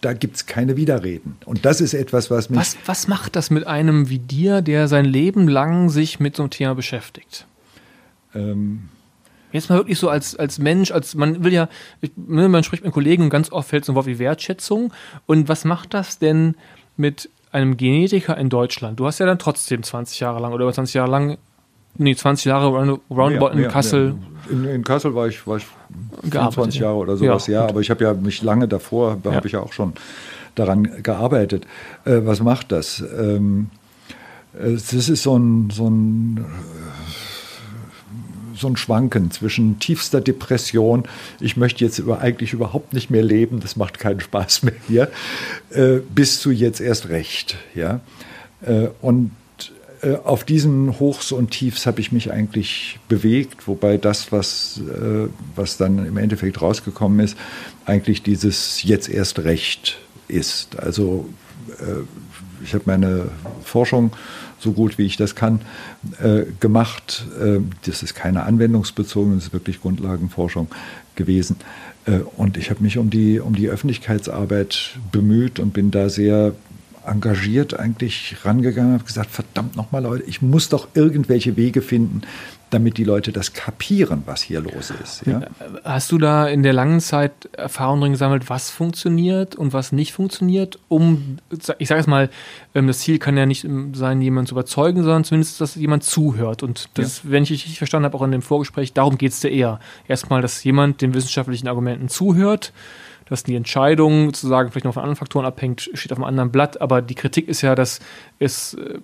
[0.00, 1.36] da gibt es keine Widerreden.
[1.44, 2.58] Und das ist etwas, was mich.
[2.58, 6.42] Was, was macht das mit einem wie dir, der sein Leben lang sich mit so
[6.42, 7.46] einem Thema beschäftigt?
[8.34, 8.88] Ähm.
[9.50, 11.68] Jetzt mal wirklich so als, als Mensch, als man will ja,
[12.16, 14.92] ne, man spricht mit Kollegen und ganz oft fällt so ein Wort wie Wertschätzung.
[15.26, 16.54] Und was macht das denn
[16.98, 19.00] mit einem Genetiker in Deutschland?
[19.00, 21.38] Du hast ja dann trotzdem 20 Jahre lang oder über 20 Jahre lang
[21.98, 24.14] nee, 20 Jahre roundabout in Kassel.
[24.50, 25.66] In, in, Kassel war ich, war ich
[26.22, 27.62] 25 Jahre oder sowas, ja.
[27.62, 29.32] ja aber ich habe ja mich lange davor, ja.
[29.32, 29.92] habe ich ja auch schon
[30.54, 31.66] daran gearbeitet.
[32.04, 33.04] Äh, was macht das?
[33.18, 33.70] Ähm,
[34.52, 36.44] das ist so ein, so ein
[38.58, 41.04] so ein Schwanken zwischen tiefster Depression,
[41.40, 45.08] ich möchte jetzt über, eigentlich überhaupt nicht mehr leben, das macht keinen Spaß mehr hier,
[45.70, 47.56] äh, bis zu jetzt erst recht.
[47.74, 48.00] Ja?
[48.62, 49.30] Äh, und
[50.02, 55.28] äh, auf diesen Hochs und Tiefs habe ich mich eigentlich bewegt, wobei das, was, äh,
[55.56, 57.36] was dann im Endeffekt rausgekommen ist,
[57.84, 60.78] eigentlich dieses jetzt erst recht ist.
[60.78, 61.28] Also
[61.80, 63.30] äh, ich habe meine
[63.64, 64.12] Forschung
[64.60, 65.60] so gut wie ich das kann
[66.58, 67.24] gemacht.
[67.86, 70.66] das ist keine anwendungsbezogene, das ist wirklich Grundlagenforschung
[71.14, 71.54] gewesen.
[72.36, 76.54] und ich habe mich um die, um die Öffentlichkeitsarbeit bemüht und bin da sehr
[77.08, 82.22] engagiert eigentlich rangegangen, habe gesagt, verdammt nochmal Leute, ich muss doch irgendwelche Wege finden,
[82.70, 85.26] damit die Leute das kapieren, was hier los ist.
[85.26, 85.42] Ja?
[85.84, 90.12] Hast du da in der langen Zeit Erfahrungen drin gesammelt, was funktioniert und was nicht
[90.12, 90.78] funktioniert?
[90.88, 91.38] Um,
[91.78, 92.28] ich sage es mal,
[92.74, 96.62] ähm, das Ziel kann ja nicht sein, jemanden zu überzeugen, sondern zumindest, dass jemand zuhört.
[96.62, 97.30] Und das, ja.
[97.30, 99.80] wenn ich richtig verstanden habe, auch in dem Vorgespräch, darum geht es dir eher.
[100.06, 102.72] Erstmal, dass jemand den wissenschaftlichen Argumenten zuhört
[103.28, 106.80] dass die Entscheidung sozusagen vielleicht noch von anderen Faktoren abhängt, steht auf einem anderen Blatt,
[106.80, 108.00] aber die Kritik ist ja, dass
[108.38, 108.98] es äh,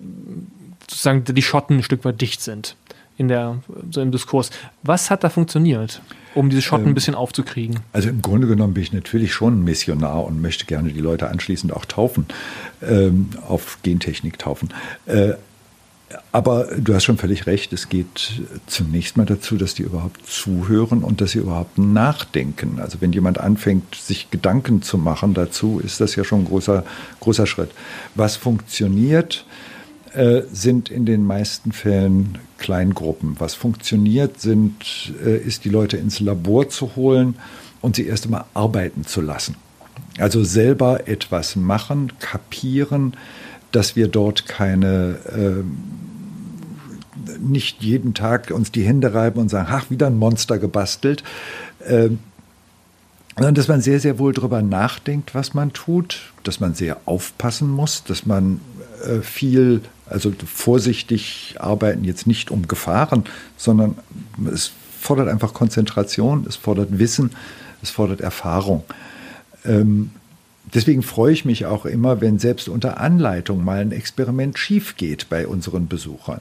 [0.82, 2.76] sozusagen die Schotten ein Stück weit dicht sind
[3.16, 3.60] in der,
[3.90, 4.50] so im Diskurs.
[4.82, 6.02] Was hat da funktioniert,
[6.34, 7.80] um diese Schotten ähm, ein bisschen aufzukriegen?
[7.92, 11.28] Also im Grunde genommen bin ich natürlich schon ein Missionar und möchte gerne die Leute
[11.28, 12.26] anschließend auch taufen,
[12.82, 14.74] ähm, auf Gentechnik taufen.
[15.06, 15.34] Äh,
[16.32, 21.02] aber du hast schon völlig recht, es geht zunächst mal dazu, dass die überhaupt zuhören
[21.02, 22.78] und dass sie überhaupt nachdenken.
[22.80, 26.84] Also wenn jemand anfängt, sich Gedanken zu machen dazu, ist das ja schon ein großer,
[27.20, 27.70] großer Schritt.
[28.14, 29.44] Was funktioniert,
[30.14, 33.34] äh, sind in den meisten Fällen Kleingruppen.
[33.40, 37.34] Was funktioniert, sind, äh, ist die Leute ins Labor zu holen
[37.80, 39.56] und sie erst einmal arbeiten zu lassen.
[40.18, 43.14] Also selber etwas machen, kapieren,
[43.74, 45.64] dass wir dort keine äh,
[47.40, 51.24] nicht jeden Tag uns die Hände reiben und sagen, ach, wieder ein Monster gebastelt.
[51.80, 52.10] Äh,
[53.36, 57.68] sondern dass man sehr, sehr wohl darüber nachdenkt, was man tut, dass man sehr aufpassen
[57.68, 58.60] muss, dass man
[59.04, 63.24] äh, viel also vorsichtig arbeiten, jetzt nicht um Gefahren,
[63.56, 63.96] sondern
[64.52, 64.70] es
[65.00, 67.30] fordert einfach Konzentration, es fordert Wissen,
[67.82, 68.84] es fordert Erfahrung.
[69.64, 70.10] Ähm,
[70.72, 75.28] deswegen freue ich mich auch immer, wenn selbst unter Anleitung mal ein Experiment schief geht
[75.28, 76.40] bei unseren Besuchern.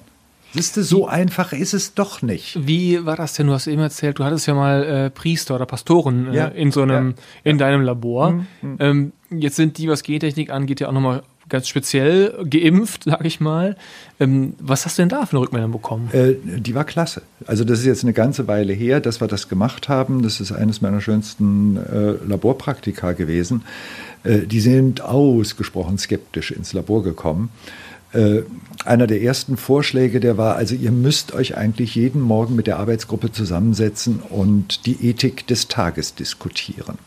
[0.53, 2.67] Siehst du, so einfach ist es doch nicht.
[2.67, 3.47] Wie war das denn?
[3.47, 6.45] Du hast eben erzählt, du hattest ja mal äh, Priester oder Pastoren äh, ja.
[6.45, 7.15] in so einem, ja.
[7.43, 8.31] in deinem Labor.
[8.31, 8.47] Mhm.
[8.61, 8.77] mhm.
[8.79, 13.39] Ähm, jetzt sind die, was Gentechnik angeht, ja auch nochmal ganz speziell geimpft, sag ich
[13.39, 13.75] mal.
[14.19, 16.09] Ähm, was hast du denn da für eine Rückmeldung bekommen?
[16.11, 17.21] Äh, die war klasse.
[17.45, 20.21] Also das ist jetzt eine ganze Weile her, dass wir das gemacht haben.
[20.21, 23.63] Das ist eines meiner schönsten äh, Laborpraktika gewesen.
[24.23, 27.49] Äh, die sind ausgesprochen skeptisch ins Labor gekommen.
[28.13, 28.43] Äh,
[28.85, 32.77] einer der ersten Vorschläge, der war, also ihr müsst euch eigentlich jeden Morgen mit der
[32.77, 36.97] Arbeitsgruppe zusammensetzen und die Ethik des Tages diskutieren.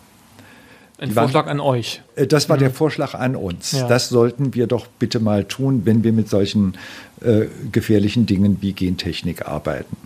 [0.99, 2.03] Ein Vorschlag an euch.
[2.15, 2.61] Äh, das war mhm.
[2.61, 3.73] der Vorschlag an uns.
[3.73, 3.87] Ja.
[3.87, 6.75] Das sollten wir doch bitte mal tun, wenn wir mit solchen
[7.21, 9.97] äh, gefährlichen Dingen wie Gentechnik arbeiten.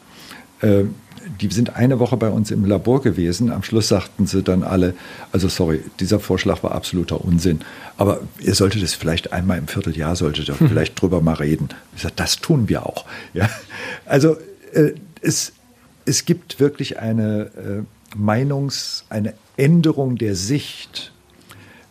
[0.61, 0.85] Äh,
[1.41, 3.53] die sind eine Woche bei uns im Labor gewesen.
[3.53, 4.95] Am Schluss sagten sie dann alle,
[5.33, 7.61] also sorry, dieser Vorschlag war absoluter Unsinn.
[7.97, 10.69] Aber ihr solltet es vielleicht einmal im Vierteljahr, solltet ihr hm.
[10.71, 11.69] vielleicht drüber mal reden.
[11.95, 13.05] Ich sage, das tun wir auch.
[13.33, 13.49] Ja?
[14.07, 14.37] Also
[14.73, 15.53] äh, es,
[16.05, 21.13] es gibt wirklich eine äh, Meinungs-, eine Änderung der Sicht.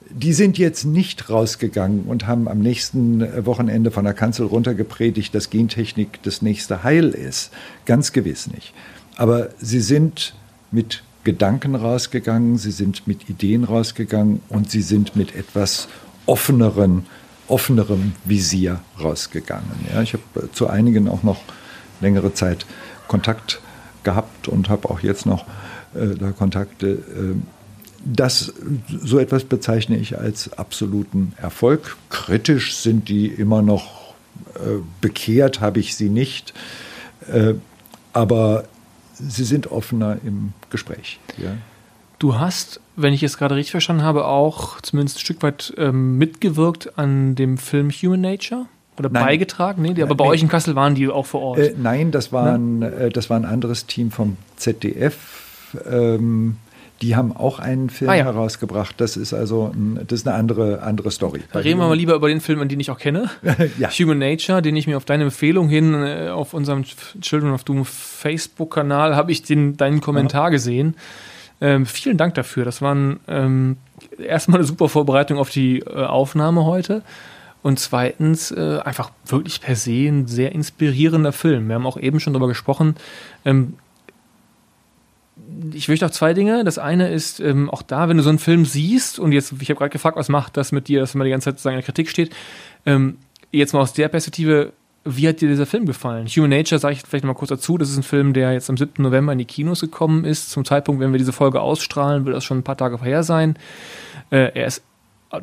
[0.09, 5.51] Die sind jetzt nicht rausgegangen und haben am nächsten Wochenende von der Kanzel runtergepredigt, dass
[5.51, 7.51] Gentechnik das nächste Heil ist.
[7.85, 8.73] Ganz gewiss nicht.
[9.17, 10.33] Aber sie sind
[10.71, 15.89] mit Gedanken rausgegangen, sie sind mit Ideen rausgegangen und sie sind mit etwas
[16.25, 17.05] offeneren,
[17.47, 19.69] offenerem Visier rausgegangen.
[19.93, 21.41] Ja, ich habe zu einigen auch noch
[22.01, 22.65] längere Zeit
[23.07, 23.61] Kontakt
[24.03, 25.45] gehabt und habe auch jetzt noch
[25.93, 26.87] äh, da Kontakte.
[26.87, 27.58] Äh,
[28.03, 28.53] das,
[29.03, 31.97] so etwas bezeichne ich als absoluten Erfolg.
[32.09, 34.13] Kritisch sind die immer noch,
[34.55, 36.53] äh, bekehrt habe ich sie nicht,
[37.31, 37.53] äh,
[38.13, 38.65] aber
[39.13, 41.19] sie sind offener im Gespräch.
[41.37, 41.51] Ja.
[42.19, 46.17] Du hast, wenn ich es gerade richtig verstanden habe, auch zumindest ein Stück weit ähm,
[46.17, 48.65] mitgewirkt an dem Film Human Nature?
[48.97, 49.23] Oder nein.
[49.23, 49.81] beigetragen?
[49.81, 50.31] Nee, die, aber bei nee.
[50.31, 51.59] euch in Kassel waren die auch vor Ort.
[51.59, 55.15] Äh, nein, das war, ein, äh, das war ein anderes Team vom ZDF.
[55.89, 56.57] Ähm,
[57.01, 58.25] die haben auch einen Film ah, ja.
[58.25, 58.95] herausgebracht.
[58.97, 61.41] Das ist also ein, das ist eine andere, andere Story.
[61.51, 63.29] Da reden wir mal lieber über den Film, den ich auch kenne.
[63.77, 63.89] ja.
[63.89, 66.83] Human Nature, den ich mir auf deine Empfehlung hin äh, auf unserem
[67.21, 70.49] Children of Doom Facebook-Kanal habe ich den, deinen Kommentar ja.
[70.49, 70.95] gesehen.
[71.61, 72.65] Ähm, vielen Dank dafür.
[72.65, 72.95] Das war
[73.27, 73.77] ähm,
[74.17, 77.01] erstmal eine super Vorbereitung auf die äh, Aufnahme heute.
[77.61, 81.67] Und zweitens äh, einfach wirklich per se ein sehr inspirierender Film.
[81.67, 82.95] Wir haben auch eben schon darüber gesprochen.
[83.43, 83.73] Ähm,
[85.73, 86.63] ich möchte auch zwei Dinge.
[86.63, 89.69] Das eine ist ähm, auch da, wenn du so einen Film siehst und jetzt, ich
[89.69, 91.79] habe gerade gefragt, was macht das mit dir, dass man die ganze Zeit sozusagen in
[91.81, 92.35] der Kritik steht.
[92.85, 93.17] Ähm,
[93.51, 94.73] jetzt mal aus der Perspektive,
[95.05, 96.27] wie hat dir dieser Film gefallen?
[96.27, 97.77] Human Nature sage ich vielleicht noch mal kurz dazu.
[97.77, 99.01] Das ist ein Film, der jetzt am 7.
[99.01, 100.49] November in die Kinos gekommen ist.
[100.51, 103.57] Zum Zeitpunkt, wenn wir diese Folge ausstrahlen, wird das schon ein paar Tage vorher sein.
[104.29, 104.83] Äh, er ist,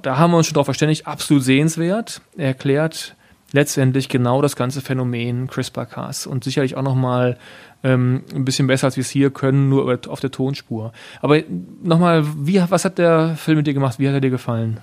[0.02, 2.20] da haben wir uns schon darauf verständigt, absolut sehenswert.
[2.36, 3.16] Er erklärt
[3.52, 7.38] letztendlich genau das ganze Phänomen CRISPR-Cas und sicherlich auch noch mal
[7.82, 10.92] ähm, ein bisschen besser, als wir es hier können, nur auf der Tonspur.
[11.20, 11.42] Aber
[11.82, 13.98] nochmal, was hat der Film mit dir gemacht?
[13.98, 14.80] Wie hat er dir gefallen?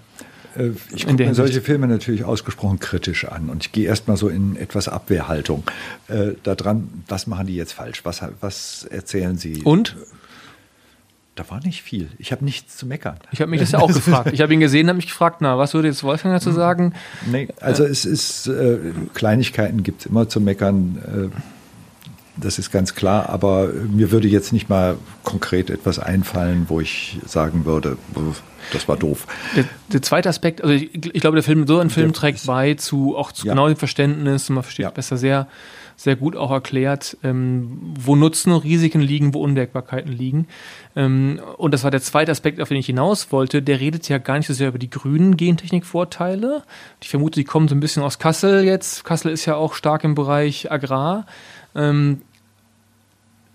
[0.56, 4.30] Äh, ich gucke mir solche Filme natürlich ausgesprochen kritisch an und ich gehe erstmal so
[4.30, 5.64] in etwas Abwehrhaltung
[6.08, 9.62] äh, daran, was machen die jetzt falsch, was, was erzählen sie.
[9.64, 9.96] Und?
[11.36, 12.10] Da war nicht viel.
[12.20, 13.18] Ich habe nichts zu meckern.
[13.32, 14.30] Ich habe mich das ja auch gefragt.
[14.34, 16.94] Ich habe ihn gesehen, habe mich gefragt, na, was würde jetzt Wolfgang dazu sagen?
[17.26, 18.78] Nee, also äh, es ist, äh,
[19.16, 21.32] Kleinigkeiten gibt es immer zu meckern.
[21.34, 21.36] Äh,
[22.36, 27.20] das ist ganz klar, aber mir würde jetzt nicht mal konkret etwas einfallen, wo ich
[27.26, 27.98] sagen würde,
[28.72, 29.28] das war doof.
[29.56, 32.74] Der, der zweite Aspekt, also ich, ich, glaube, der Film, so ein Film trägt bei
[32.74, 33.54] zu auch zu ja.
[33.54, 34.90] genau dem Verständnis, man versteht ja.
[34.90, 35.48] besser sehr,
[35.96, 40.48] sehr gut auch erklärt, ähm, wo Nutzen und Risiken liegen, wo Unwägbarkeiten liegen.
[40.96, 43.62] Ähm, und das war der zweite Aspekt, auf den ich hinaus wollte.
[43.62, 46.64] Der redet ja gar nicht so sehr über die grünen Gentechnikvorteile.
[47.00, 49.04] Ich vermute, die kommen so ein bisschen aus Kassel jetzt.
[49.04, 51.26] Kassel ist ja auch stark im Bereich Agrar.
[51.76, 52.21] Ähm,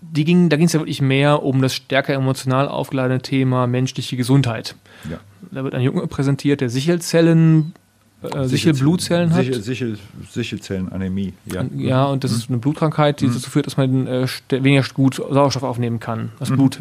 [0.00, 4.16] die ging, da ging es ja wirklich mehr um das stärker emotional aufgeladene Thema menschliche
[4.16, 4.76] Gesundheit.
[5.10, 5.18] Ja.
[5.50, 7.74] Da wird ein Junge präsentiert, der Sichelzellen,
[8.22, 9.44] äh, Sichelblutzellen hat.
[9.44, 9.98] Sichel, Sichel,
[10.30, 11.64] Sichelzellenanämie, ja.
[11.76, 13.34] Ja, und das ist eine Blutkrankheit, die mhm.
[13.34, 16.30] dazu führt, dass man äh, weniger gut Sauerstoff aufnehmen kann.
[16.38, 16.56] Das mhm.
[16.56, 16.80] Blut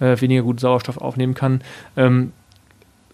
[0.00, 1.62] äh, weniger gut Sauerstoff aufnehmen kann.
[1.96, 2.32] Ähm,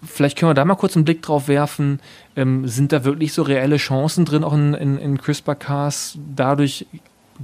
[0.03, 2.01] vielleicht können wir da mal kurz einen Blick drauf werfen.
[2.37, 6.87] Ähm, sind da wirklich so reelle Chancen drin, auch in, in, in CRISPR-Cas, dadurch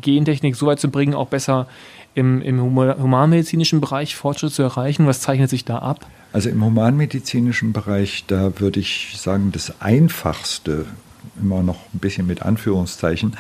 [0.01, 1.67] Gentechnik so weit zu bringen, auch besser
[2.15, 5.07] im, im humanmedizinischen Bereich Fortschritt zu erreichen?
[5.07, 6.07] Was zeichnet sich da ab?
[6.33, 10.87] Also im humanmedizinischen Bereich, da würde ich sagen, das Einfachste,
[11.41, 13.37] immer noch ein bisschen mit Anführungszeichen,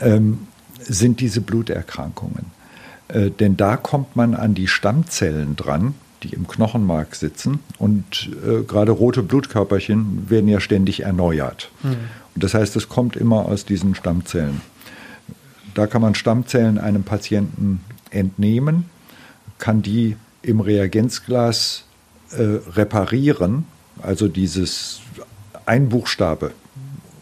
[0.00, 0.46] ähm,
[0.78, 2.46] sind diese Bluterkrankungen.
[3.08, 7.60] Äh, denn da kommt man an die Stammzellen dran, die im Knochenmark sitzen.
[7.78, 11.70] Und äh, gerade rote Blutkörperchen werden ja ständig erneuert.
[11.82, 11.96] Mhm.
[12.34, 14.60] Und das heißt, es kommt immer aus diesen Stammzellen.
[15.74, 18.86] Da kann man Stammzellen einem Patienten entnehmen,
[19.58, 21.84] kann die im Reagenzglas
[22.32, 22.42] äh,
[22.74, 23.66] reparieren,
[24.02, 25.00] also dieses
[25.66, 26.52] ein Buchstabe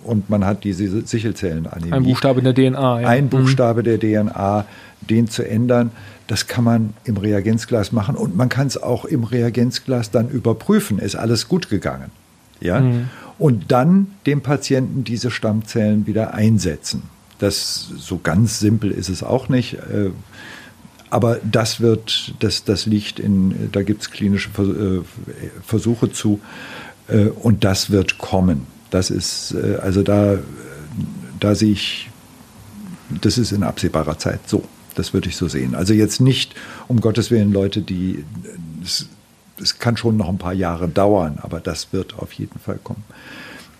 [0.08, 1.92] und man hat diese Sichelzellenanämie.
[1.92, 3.00] Ein Buchstabe in der DNA.
[3.00, 3.08] Ja.
[3.08, 3.28] Ein mhm.
[3.28, 3.84] Buchstabe mhm.
[3.84, 4.64] der DNA,
[5.00, 5.90] den zu ändern,
[6.26, 10.98] das kann man im Reagenzglas machen und man kann es auch im Reagenzglas dann überprüfen.
[10.98, 12.10] Ist alles gut gegangen?
[12.60, 12.80] Ja.
[12.80, 13.08] Mhm.
[13.38, 17.02] Und dann dem Patienten diese Stammzellen wieder einsetzen.
[17.38, 19.74] Das so ganz simpel ist es auch nicht.
[19.74, 20.10] Äh,
[21.10, 25.00] aber das wird, das, das liegt in, da gibt es klinische äh,
[25.64, 26.40] Versuche zu
[27.06, 28.66] äh, und das wird kommen.
[28.90, 30.38] Das ist, also da,
[31.40, 32.08] da sehe ich,
[33.20, 34.64] das ist in absehbarer Zeit so.
[34.94, 35.74] Das würde ich so sehen.
[35.74, 36.54] Also jetzt nicht,
[36.88, 38.24] um Gottes Willen, Leute, die,
[38.82, 43.04] es kann schon noch ein paar Jahre dauern, aber das wird auf jeden Fall kommen.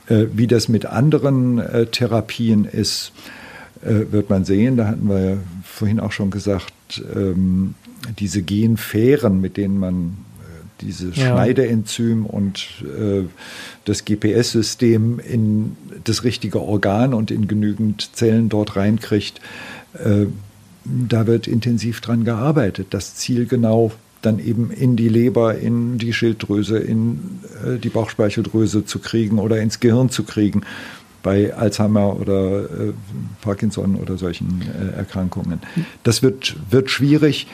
[0.08, 3.12] Wie das mit anderen Therapien ist,
[3.82, 4.76] wird man sehen.
[4.76, 7.74] Da hatten wir ja vorhin auch schon gesagt, ähm,
[8.18, 11.26] diese Genfähren, mit denen man äh, dieses ja.
[11.26, 13.24] Schneideenzym und äh,
[13.84, 19.40] das GPS-System in das richtige Organ und in genügend Zellen dort reinkriegt,
[19.94, 20.26] äh,
[20.84, 26.12] da wird intensiv dran gearbeitet, das Ziel genau dann eben in die Leber, in die
[26.12, 30.62] Schilddrüse, in äh, die Bauchspeicheldrüse zu kriegen oder ins Gehirn zu kriegen
[31.22, 32.92] bei Alzheimer oder äh,
[33.42, 35.60] Parkinson oder solchen äh, Erkrankungen.
[36.02, 37.46] Das wird, wird schwierig.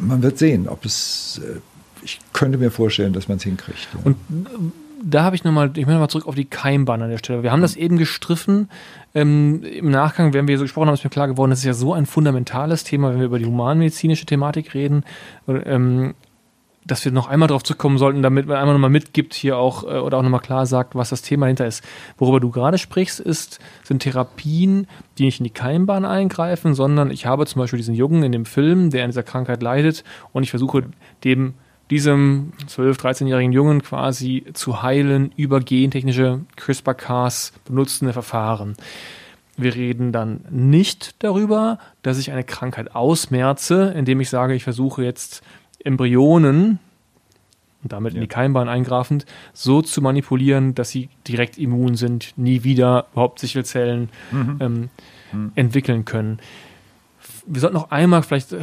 [0.00, 1.40] Man wird sehen, ob es.
[1.44, 1.58] Äh,
[2.04, 3.86] ich könnte mir vorstellen, dass man es hinkriegt.
[3.94, 4.00] Ja.
[4.02, 4.72] Und äh,
[5.04, 7.42] da habe ich nochmal, ich möchte nochmal zurück auf die Keimbahn an der Stelle.
[7.42, 8.68] Wir haben das eben gestriffen.
[9.14, 11.74] Ähm, Im Nachgang, wenn wir so gesprochen haben, ist mir klar geworden, das ist ja
[11.74, 15.04] so ein fundamentales Thema, wenn wir über die humanmedizinische Thematik reden.
[15.48, 16.14] Ähm,
[16.84, 19.98] dass wir noch einmal darauf zurückkommen sollten, damit man einmal nochmal mitgibt hier auch äh,
[19.98, 21.84] oder auch nochmal klar sagt, was das Thema hinter ist.
[22.18, 24.86] Worüber du gerade sprichst, ist, sind Therapien,
[25.18, 28.44] die nicht in die Keimbahn eingreifen, sondern ich habe zum Beispiel diesen Jungen in dem
[28.44, 30.84] Film, der an dieser Krankheit leidet und ich versuche
[31.24, 31.54] dem
[31.90, 38.76] diesem 12-, 13-jährigen Jungen quasi zu heilen über gentechnische CRISPR-Cas benutzende Verfahren.
[39.58, 45.04] Wir reden dann nicht darüber, dass ich eine Krankheit ausmerze, indem ich sage, ich versuche
[45.04, 45.42] jetzt
[45.84, 46.78] Embryonen
[47.82, 48.16] und damit ja.
[48.16, 53.38] in die Keimbahn eingreifend, so zu manipulieren, dass sie direkt immun sind, nie wieder überhaupt
[53.40, 54.56] Sichelzellen mhm.
[54.60, 54.90] Ähm,
[55.32, 55.52] mhm.
[55.54, 56.38] entwickeln können.
[57.46, 58.62] Wir sollten noch einmal, vielleicht äh,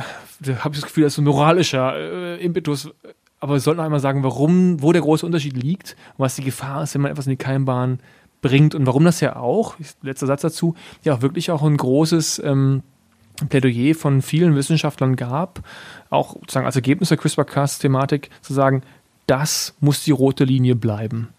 [0.60, 2.90] habe ich das Gefühl, das ist ein moralischer äh, Impetus,
[3.42, 6.44] aber wir sollten noch einmal sagen, warum, wo der große Unterschied liegt und was die
[6.44, 8.00] Gefahr ist, wenn man etwas in die Keimbahn
[8.42, 12.42] bringt und warum das ja auch, letzter Satz dazu, ja auch wirklich auch ein großes
[12.46, 12.84] ähm,
[13.48, 15.62] Plädoyer von vielen Wissenschaftlern gab,
[16.10, 18.84] auch sozusagen als Ergebnis der CRISPR-Cas-Thematik zu sagen,
[19.28, 21.30] das muss die rote Linie bleiben.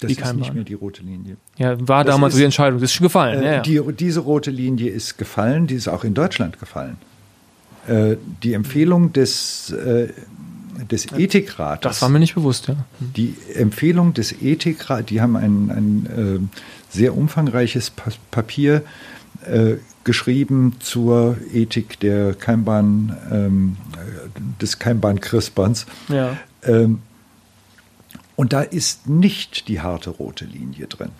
[0.00, 1.36] Das die ist nicht mehr die rote Linie.
[1.58, 2.80] Ja, war das damals ist, die Entscheidung.
[2.80, 3.42] Das ist schon gefallen.
[3.42, 3.60] Äh, ja, ja.
[3.60, 6.96] Die, diese rote Linie ist gefallen, die ist auch in Deutschland gefallen.
[7.86, 10.08] Äh, die Empfehlung des äh,
[10.90, 11.82] des Ethikrates.
[11.82, 12.76] Das war mir nicht bewusst, ja.
[12.98, 16.56] Die Empfehlung des Ethikrats, die haben ein, ein äh,
[16.88, 18.82] sehr umfangreiches pa Papier
[20.04, 23.76] geschrieben zur Ethik der Keimbahn, ähm,
[24.60, 25.86] des Keimbahn-CRISPRs.
[26.08, 26.36] Ja.
[26.64, 27.02] Ähm,
[28.36, 31.10] und da ist nicht die harte rote Linie drin.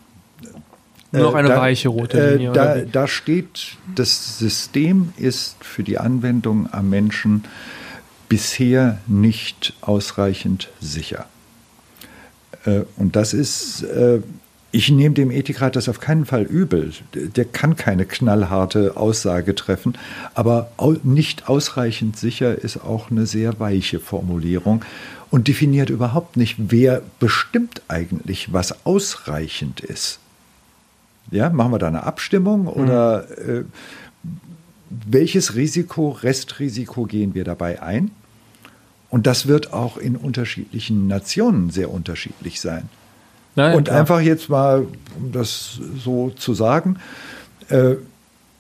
[1.13, 2.51] Nur noch eine da, weiche rote Linie.
[2.51, 7.45] Äh, da, da, steht, das System ist für die Anwendung am Menschen
[8.29, 11.27] bisher nicht ausreichend sicher.
[12.65, 14.21] Äh, und das ist, äh,
[14.73, 16.93] ich nehme dem Ethikrat das auf keinen Fall übel.
[17.15, 19.99] Der kann keine knallharte Aussage treffen,
[20.35, 24.83] aber nicht ausreichend sicher ist auch eine sehr weiche Formulierung
[25.31, 30.19] und definiert überhaupt nicht, wer bestimmt eigentlich, was ausreichend ist.
[31.31, 33.51] Ja, machen wir da eine Abstimmung oder mhm.
[33.51, 33.65] äh,
[34.91, 38.11] welches Risiko, Restrisiko gehen wir dabei ein?
[39.11, 42.89] Und das wird auch in unterschiedlichen Nationen sehr unterschiedlich sein.
[43.55, 44.01] Nein, und klar.
[44.01, 44.87] einfach jetzt mal,
[45.19, 46.97] um das so zu sagen,
[47.69, 47.95] äh,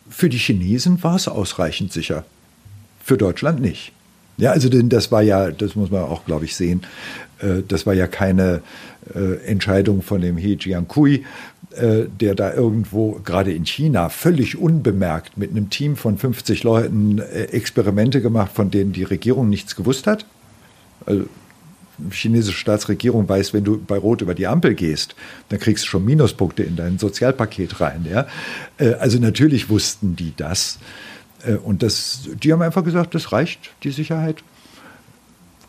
[0.09, 2.25] für die Chinesen war es ausreichend sicher,
[3.03, 3.93] für Deutschland nicht.
[4.37, 6.83] Ja, also denn das war ja, das muss man auch, glaube ich, sehen,
[7.41, 8.63] äh, das war ja keine
[9.15, 11.25] äh, Entscheidung von dem He Jiankui,
[11.73, 17.19] äh, der da irgendwo, gerade in China, völlig unbemerkt mit einem Team von 50 Leuten
[17.19, 20.27] äh, Experimente gemacht, von denen die Regierung nichts gewusst hat.
[21.07, 21.25] Also,
[22.11, 25.15] chinesische Staatsregierung weiß, wenn du bei Rot über die Ampel gehst,
[25.49, 28.07] dann kriegst du schon Minuspunkte in dein Sozialpaket rein.
[28.09, 28.27] Ja?
[28.79, 30.79] Äh, also natürlich wussten die das.
[31.65, 34.45] Und das, die haben einfach gesagt, das reicht, die Sicherheit.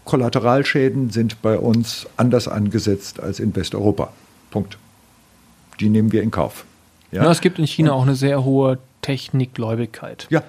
[0.05, 4.13] Kollateralschäden sind bei uns anders angesetzt als in Westeuropa.
[4.51, 4.77] Punkt
[5.79, 6.65] die nehmen wir in Kauf.
[7.11, 10.27] Ja, ja es gibt in China Und, auch eine sehr hohe Technikgläubigkeit.
[10.29, 10.43] Ja.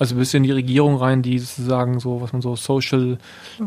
[0.00, 3.18] Also bis in die Regierung rein, die sozusagen so, was man so Social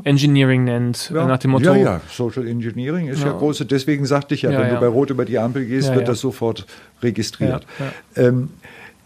[0.04, 1.28] Engineering nennt, ja.
[1.28, 1.76] nach dem Motto.
[1.76, 3.68] Ja, ja, Social Engineering ist ja, ja große.
[3.68, 6.66] Deswegen sagte ich ja, wenn du bei Rot über die Ampel gehst, wird das sofort
[7.04, 7.68] registriert.
[8.16, 8.50] Ähm,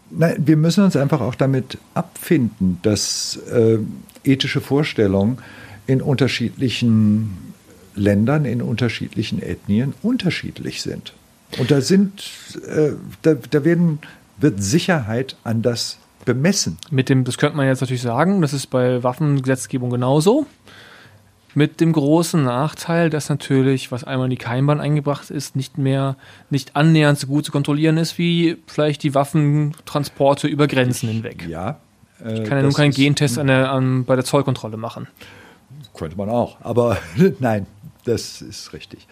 [0.08, 3.76] nein, wir müssen uns einfach auch damit abfinden, dass äh,
[4.24, 5.36] ethische Vorstellungen
[5.86, 7.36] in unterschiedlichen
[7.94, 11.12] Ländern, in unterschiedlichen Ethnien unterschiedlich sind.
[11.58, 12.24] Und da sind,
[12.66, 13.98] äh, da, da werden,
[14.38, 15.98] wird Sicherheit anders
[16.34, 16.76] bemessen.
[16.90, 20.46] Mit dem, das könnte man jetzt natürlich sagen, das ist bei Waffengesetzgebung genauso.
[21.54, 26.16] Mit dem großen Nachteil, dass natürlich, was einmal in die Keimbahn eingebracht ist, nicht mehr,
[26.50, 31.46] nicht annähernd so gut zu kontrollieren ist, wie vielleicht die Waffentransporte über Grenzen hinweg.
[31.48, 31.80] Ja.
[32.22, 35.08] Äh, ich kann ja nun keinen Gentest an der, an, bei der Zollkontrolle machen.
[35.94, 36.98] Könnte man auch, aber
[37.38, 37.66] nein,
[38.04, 39.08] das ist richtig.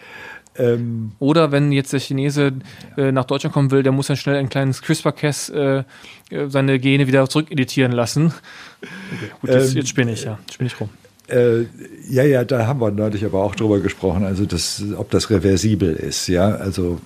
[0.57, 2.53] Ähm, Oder wenn jetzt der Chinese
[2.97, 5.83] äh, nach Deutschland kommen will, der muss dann schnell ein kleines CRISPR-Cas äh,
[6.29, 8.33] äh, seine Gene wieder zurückeditieren lassen.
[8.81, 10.39] Okay, gut, jetzt, ähm, jetzt spinne ich, ja.
[10.51, 10.89] Spinne ich rum.
[11.27, 11.65] Äh,
[12.09, 15.93] ja, ja, da haben wir neulich aber auch drüber gesprochen, also das, ob das reversibel
[15.93, 17.01] ist, ja, also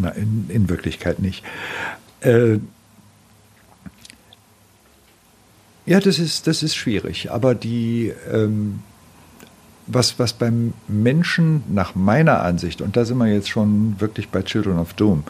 [0.00, 1.44] na, in, in Wirklichkeit nicht.
[2.20, 2.58] Äh,
[5.84, 8.80] ja, das ist, das ist schwierig, aber die, ähm,
[9.86, 14.42] was, was beim Menschen nach meiner Ansicht, und da sind wir jetzt schon wirklich bei
[14.42, 15.24] Children of Doom,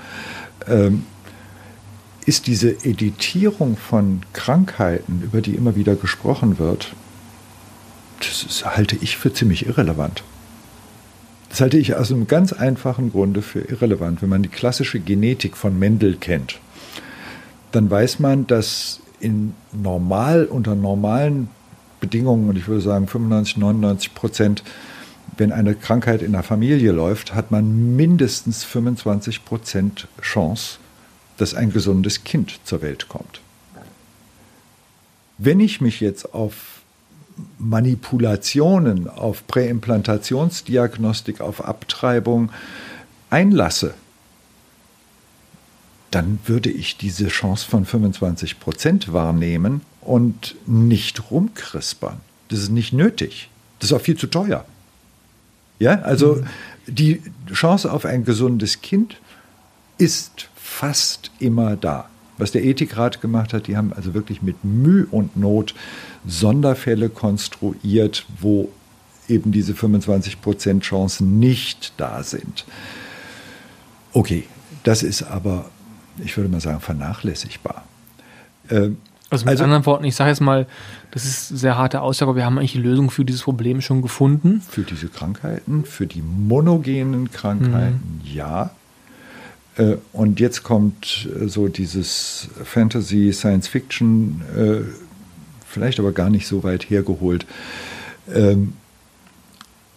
[0.66, 1.04] ähm,
[2.24, 6.92] ist diese Editierung von Krankheiten, über die immer wieder gesprochen wird,
[8.18, 10.22] das ist, halte ich für ziemlich irrelevant.
[11.50, 14.22] Das halte ich aus einem ganz einfachen Grunde für irrelevant.
[14.22, 16.58] Wenn man die klassische Genetik von Mendel kennt,
[17.72, 21.48] dann weiß man, dass in normal, unter normalen
[22.06, 24.62] Bedingungen, und ich würde sagen 95, 99 Prozent,
[25.36, 30.78] wenn eine Krankheit in der Familie läuft, hat man mindestens 25 Prozent Chance,
[31.36, 33.40] dass ein gesundes Kind zur Welt kommt.
[35.38, 36.82] Wenn ich mich jetzt auf
[37.58, 42.50] Manipulationen, auf Präimplantationsdiagnostik, auf Abtreibung
[43.28, 43.94] einlasse,
[46.10, 52.20] dann würde ich diese Chance von 25 Prozent wahrnehmen und nicht rumkrispern.
[52.48, 53.50] Das ist nicht nötig.
[53.78, 54.64] Das ist auch viel zu teuer.
[55.78, 56.46] Ja, also mhm.
[56.86, 59.16] die Chance auf ein gesundes Kind
[59.98, 62.08] ist fast immer da.
[62.38, 65.74] Was der Ethikrat gemacht hat, die haben also wirklich mit Mühe und Not
[66.26, 68.70] Sonderfälle konstruiert, wo
[69.28, 72.64] eben diese 25% Chancen nicht da sind.
[74.12, 74.44] Okay,
[74.82, 75.70] das ist aber,
[76.24, 77.84] ich würde mal sagen, vernachlässigbar.
[78.70, 78.98] Ähm,
[79.28, 80.66] also mit also, anderen Worten, ich sage jetzt mal,
[81.10, 83.80] das ist eine sehr harte Aussage, aber wir haben eigentlich die Lösung für dieses Problem
[83.80, 84.62] schon gefunden.
[84.68, 88.30] Für diese Krankheiten, für die monogenen Krankheiten, mhm.
[88.32, 88.70] ja.
[89.76, 94.82] Äh, und jetzt kommt äh, so dieses Fantasy, Science Fiction, äh,
[95.66, 97.46] vielleicht aber gar nicht so weit hergeholt.
[98.32, 98.74] Ähm,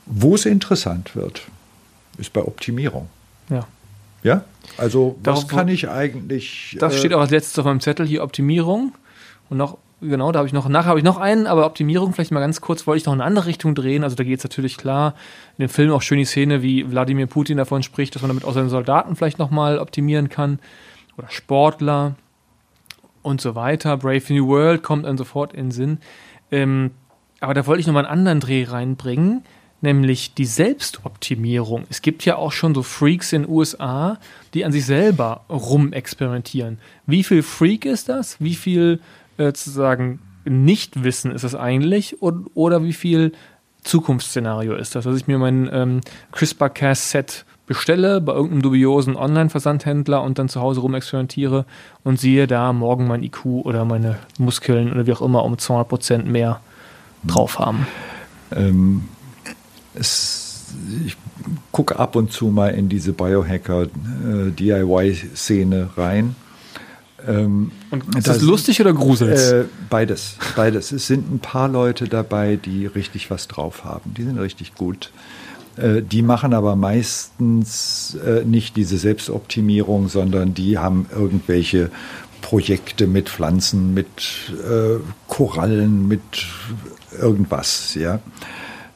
[0.08, 1.44] wo es interessant wird,
[2.18, 3.10] ist bei Optimierung.
[3.50, 3.68] Ja.
[4.24, 4.44] Ja?
[4.78, 6.78] Also, Darauf- was kann ich eigentlich.
[6.80, 8.94] Das äh, steht auch als letztes auf meinem Zettel hier Optimierung.
[9.50, 12.32] Und noch, genau, da habe ich noch, nachher habe ich noch einen, aber Optimierung vielleicht
[12.32, 14.04] mal ganz kurz, wollte ich noch in eine andere Richtung drehen.
[14.04, 15.16] Also da geht es natürlich klar,
[15.58, 18.46] in dem Film auch schön die Szene, wie Wladimir Putin davon spricht, dass man damit
[18.46, 20.60] auch seine Soldaten vielleicht nochmal optimieren kann.
[21.18, 22.16] Oder Sportler
[23.22, 23.98] und so weiter.
[23.98, 25.98] Brave New World kommt dann sofort in den Sinn.
[26.52, 26.92] Ähm,
[27.42, 29.44] aber da wollte ich nochmal einen anderen Dreh reinbringen,
[29.82, 31.86] nämlich die Selbstoptimierung.
[31.90, 34.18] Es gibt ja auch schon so Freaks in den USA,
[34.54, 36.80] die an sich selber rumexperimentieren.
[37.06, 38.38] Wie viel Freak ist das?
[38.40, 39.00] Wie viel
[39.38, 42.22] äh, sozusagen Nichtwissen ist das eigentlich?
[42.22, 43.34] Und, oder wie viel
[43.84, 45.06] Zukunftsszenario ist das?
[45.06, 46.02] Dass ich mir mein ähm,
[46.32, 51.66] CRISPR-Cas-Set bestelle bei irgendeinem dubiosen Online-Versandhändler und dann zu Hause rumexperimentiere
[52.04, 56.24] und sehe da morgen mein IQ oder meine Muskeln oder wie auch immer um 200%
[56.24, 56.62] mehr
[57.24, 57.86] drauf haben.
[58.56, 59.04] Ähm,
[59.96, 60.66] es,
[61.06, 61.18] ich
[61.72, 66.36] gucke ab und zu mal in diese Biohacker-DIY-Szene rein.
[67.28, 69.38] Ähm, Und ist da das lustig oder gruselt?
[69.38, 70.92] Äh, beides, beides.
[70.92, 74.14] Es sind ein paar Leute dabei, die richtig was drauf haben.
[74.14, 75.12] Die sind richtig gut.
[75.76, 81.92] Äh, die machen aber meistens äh, nicht diese Selbstoptimierung, sondern die haben irgendwelche
[82.42, 84.08] Projekte mit Pflanzen, mit
[84.50, 86.22] äh, Korallen, mit
[87.20, 88.20] irgendwas, ja.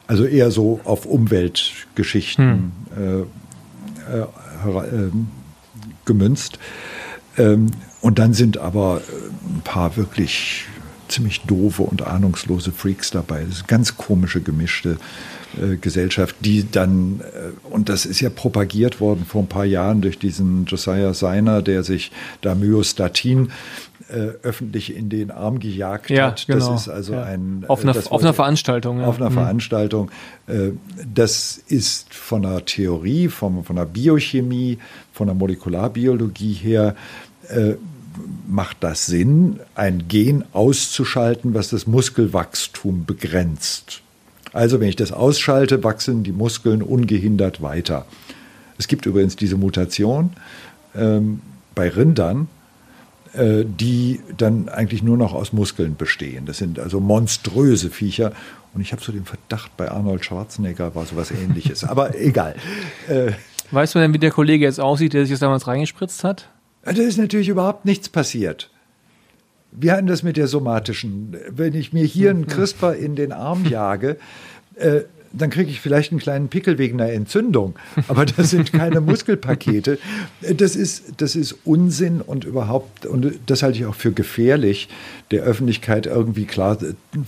[0.06, 4.26] Also eher so auf Umweltgeschichten äh, äh,
[4.62, 5.28] hera- ähm,
[6.04, 6.58] gemünzt.
[7.38, 10.66] Ähm, und dann sind aber äh, ein paar wirklich
[11.08, 13.40] ziemlich doofe und ahnungslose Freaks dabei.
[13.44, 14.98] Das ist eine ganz komische, gemischte
[15.60, 20.00] äh, Gesellschaft, die dann, äh, und das ist ja propagiert worden vor ein paar Jahren
[20.00, 23.50] durch diesen Josiah Seiner, der sich da Myostatin
[24.14, 26.44] äh, öffentlich in den Arm gejagt Ja, hat.
[26.46, 26.72] genau.
[26.72, 27.24] Das ist also Ja.
[27.24, 27.64] ein...
[27.68, 29.06] Auf äh, einer- das auf einer Veranstaltung, ja.
[29.06, 29.34] Auf einer Mhm.
[29.34, 30.10] Veranstaltung.
[30.46, 30.70] Äh,
[31.14, 34.78] Das ist von der Theorie, von, von der Biochemie,
[35.12, 36.94] von der Molekularbiologie her,
[37.48, 37.74] äh,
[38.48, 44.02] macht das Sinn, ein Gen auszuschalten, was das Muskelwachstum begrenzt.
[44.52, 48.06] Also wenn ich das ausschalte, wachsen die Muskeln ungehindert weiter.
[48.78, 50.30] Es gibt übrigens diese Mutation
[50.94, 51.40] ähm,
[51.74, 52.46] bei Rindern,
[53.36, 56.46] äh, die dann eigentlich nur noch aus Muskeln bestehen.
[56.46, 58.32] Das sind also monströse Viecher.
[58.74, 61.84] Und ich habe so den Verdacht, bei Arnold Schwarzenegger war sowas ähnliches.
[61.88, 62.54] Aber egal.
[63.08, 63.32] Äh,
[63.70, 66.48] Weißt du denn, wie der Kollege jetzt aussieht, der sich das damals reingespritzt hat?
[66.82, 68.70] da ist natürlich überhaupt nichts passiert.
[69.72, 71.36] Wir hatten das mit der somatischen.
[71.48, 74.18] Wenn ich mir hier einen CRISPR in den Arm jage,
[74.76, 75.00] äh,
[75.36, 77.74] dann kriege ich vielleicht einen kleinen Pickel wegen einer Entzündung.
[78.08, 79.98] Aber das sind keine Muskelpakete.
[80.56, 84.88] Das ist, das ist Unsinn und überhaupt, und das halte ich auch für gefährlich,
[85.30, 86.78] der Öffentlichkeit irgendwie klar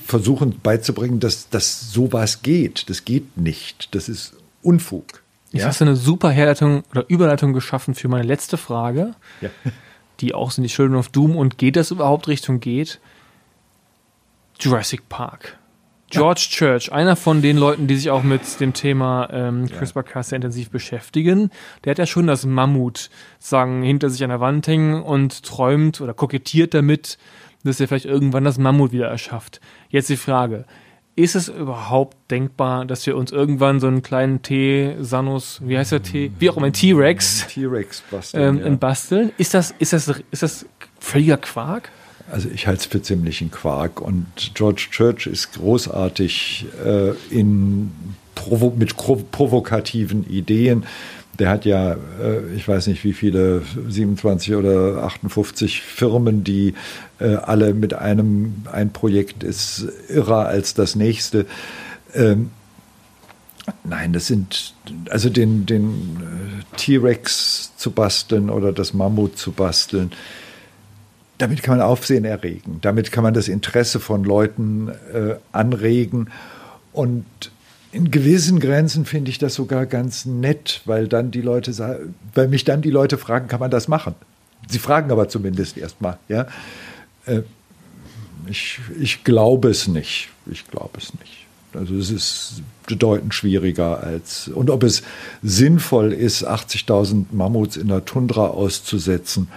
[0.05, 2.89] versuchen beizubringen, dass, dass sowas geht.
[2.89, 3.95] Das geht nicht.
[3.95, 5.23] Das ist Unfug.
[5.53, 9.51] Jetzt hast du eine super Herleitung oder Überleitung geschaffen für meine letzte Frage, Ja.
[10.21, 13.01] die auch sind die Children of Doom und geht das überhaupt Richtung geht?
[14.59, 15.59] Jurassic Park.
[16.11, 20.37] George Church, einer von den Leuten, die sich auch mit dem Thema ähm, CRISPR-Cas sehr
[20.37, 21.51] intensiv beschäftigen,
[21.85, 26.01] der hat ja schon das Mammut sagen hinter sich an der Wand hängen und träumt
[26.01, 27.19] oder kokettiert damit,
[27.65, 29.61] dass er vielleicht irgendwann das Mammut wieder erschafft.
[29.89, 30.65] Jetzt die Frage,
[31.17, 35.93] ist es überhaupt denkbar, dass wir uns irgendwann so einen kleinen T, Sanus, wie heißt
[35.93, 38.59] der T, wie auch immer, ein T-Rex T-Rex basteln.
[38.59, 38.77] ähm, ja.
[38.77, 39.33] basteln?
[39.39, 40.67] Ist das, ist das, ist das
[41.01, 41.91] völliger Quark?
[42.31, 47.93] Also ich halte es für ziemlichen Quark und George Church ist großartig äh, in
[48.35, 50.85] provo mit pro- provokativen Ideen.
[51.39, 56.75] Der hat ja, äh, ich weiß nicht wie viele, 27 oder 58 Firmen, die
[57.21, 61.47] äh, alle mit einem, ein Projekt ist irrer als das nächste.
[62.15, 62.51] Ähm,
[63.83, 64.75] Nein, das sind,
[65.11, 65.89] also den, den
[66.21, 70.13] äh, T-Rex zu basteln oder das Mammut zu basteln,
[71.39, 72.79] damit kann man Aufsehen erregen.
[72.81, 76.31] Damit kann man das Interesse von Leuten äh, anregen.
[76.93, 77.25] Und
[77.93, 81.73] in gewissen Grenzen finde ich das sogar ganz nett, weil dann die Leute
[82.35, 84.15] weil mich dann die Leute fragen, kann man das machen?
[84.69, 86.47] Sie fragen aber zumindest erstmal, ja.
[87.27, 87.43] Äh,
[88.49, 90.29] ich, ich glaube es nicht.
[90.51, 91.47] Ich glaube es nicht.
[91.75, 94.49] Also es ist bedeutend schwieriger als.
[94.49, 95.03] Und ob es
[95.43, 99.49] sinnvoll ist, 80.000 Mammuts in der Tundra auszusetzen,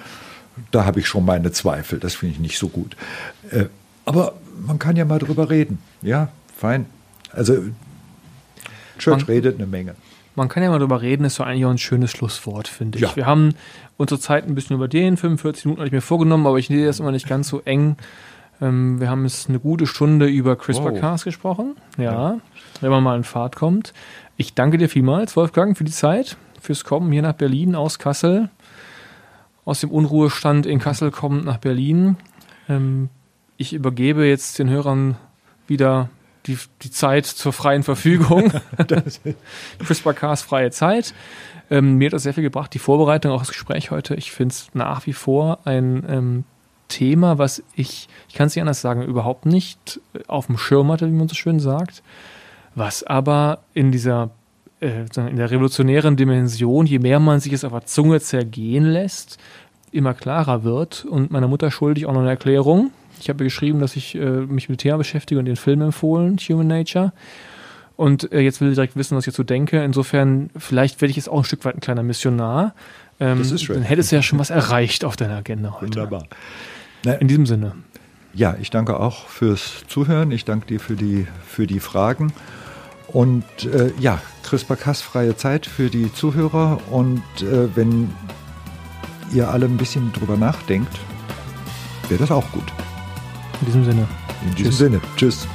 [0.71, 1.99] da habe ich schon meine Zweifel.
[1.99, 2.95] Das finde ich nicht so gut.
[3.51, 3.65] Äh,
[4.05, 4.33] aber
[4.65, 5.79] man kann ja mal drüber reden.
[6.01, 6.85] Ja, fein.
[7.31, 7.55] Also
[8.97, 9.95] Church Man- redet eine Menge.
[10.35, 13.03] Man kann ja mal drüber reden, ist so eigentlich auch ein schönes Schlusswort, finde ich.
[13.03, 13.15] Ja.
[13.15, 13.55] Wir haben
[13.97, 16.85] unsere Zeit ein bisschen über den, 45 Minuten hatte ich mir vorgenommen, aber ich sehe
[16.85, 17.97] das immer nicht ganz so eng.
[18.61, 21.75] Ähm, wir haben jetzt eine gute Stunde über CRISPR-Cas gesprochen.
[21.97, 22.37] Ja, ja,
[22.79, 23.93] wenn man mal in Fahrt kommt.
[24.37, 28.49] Ich danke dir vielmals, Wolfgang, für die Zeit, fürs Kommen hier nach Berlin aus Kassel.
[29.69, 32.17] Aus dem Unruhestand in Kassel kommen nach Berlin.
[32.67, 33.09] Ähm,
[33.55, 35.15] ich übergebe jetzt den Hörern
[35.67, 36.09] wieder
[36.47, 38.51] die, die Zeit zur freien Verfügung.
[39.85, 41.13] CRISPR-Cas freie Zeit.
[41.69, 44.15] Ähm, mir hat das sehr viel gebracht, die Vorbereitung, auch das Gespräch heute.
[44.15, 46.43] Ich finde es nach wie vor ein ähm,
[46.87, 51.05] Thema, was ich, ich kann es nicht anders sagen, überhaupt nicht auf dem Schirm hatte,
[51.05, 52.01] wie man so schön sagt.
[52.73, 54.29] Was aber in dieser, äh,
[54.81, 59.37] in der revolutionären Dimension, je mehr man sich es auf der Zunge zergehen lässt,
[59.91, 61.05] immer klarer wird.
[61.05, 62.91] Und meiner Mutter schuldig auch noch eine Erklärung.
[63.19, 66.67] Ich habe geschrieben, dass ich äh, mich mit Thema beschäftige und den Film empfohlen, Human
[66.67, 67.11] Nature.
[67.97, 69.83] Und äh, jetzt will ich direkt wissen, was ich dazu denke.
[69.83, 72.73] Insofern, vielleicht werde ich jetzt auch ein Stück weit ein kleiner Missionar.
[73.19, 73.75] Ähm, das ist schön.
[73.75, 75.95] Dann hättest du ja schon was erreicht auf deiner Agenda heute.
[75.95, 76.23] Wunderbar.
[77.19, 77.75] In diesem Sinne.
[78.33, 80.31] Ja, ich danke auch fürs Zuhören.
[80.31, 82.31] Ich danke dir für die, für die Fragen.
[83.11, 86.79] Und äh, ja, CRISPR-Cas-freie Zeit für die Zuhörer.
[86.89, 88.13] Und äh, wenn
[89.33, 90.99] ihr alle ein bisschen drüber nachdenkt,
[92.07, 92.71] wäre das auch gut.
[93.61, 94.07] In diesem Sinne.
[94.43, 94.77] In diesem Tschüss.
[94.77, 95.01] Sinne.
[95.17, 95.47] Tschüss.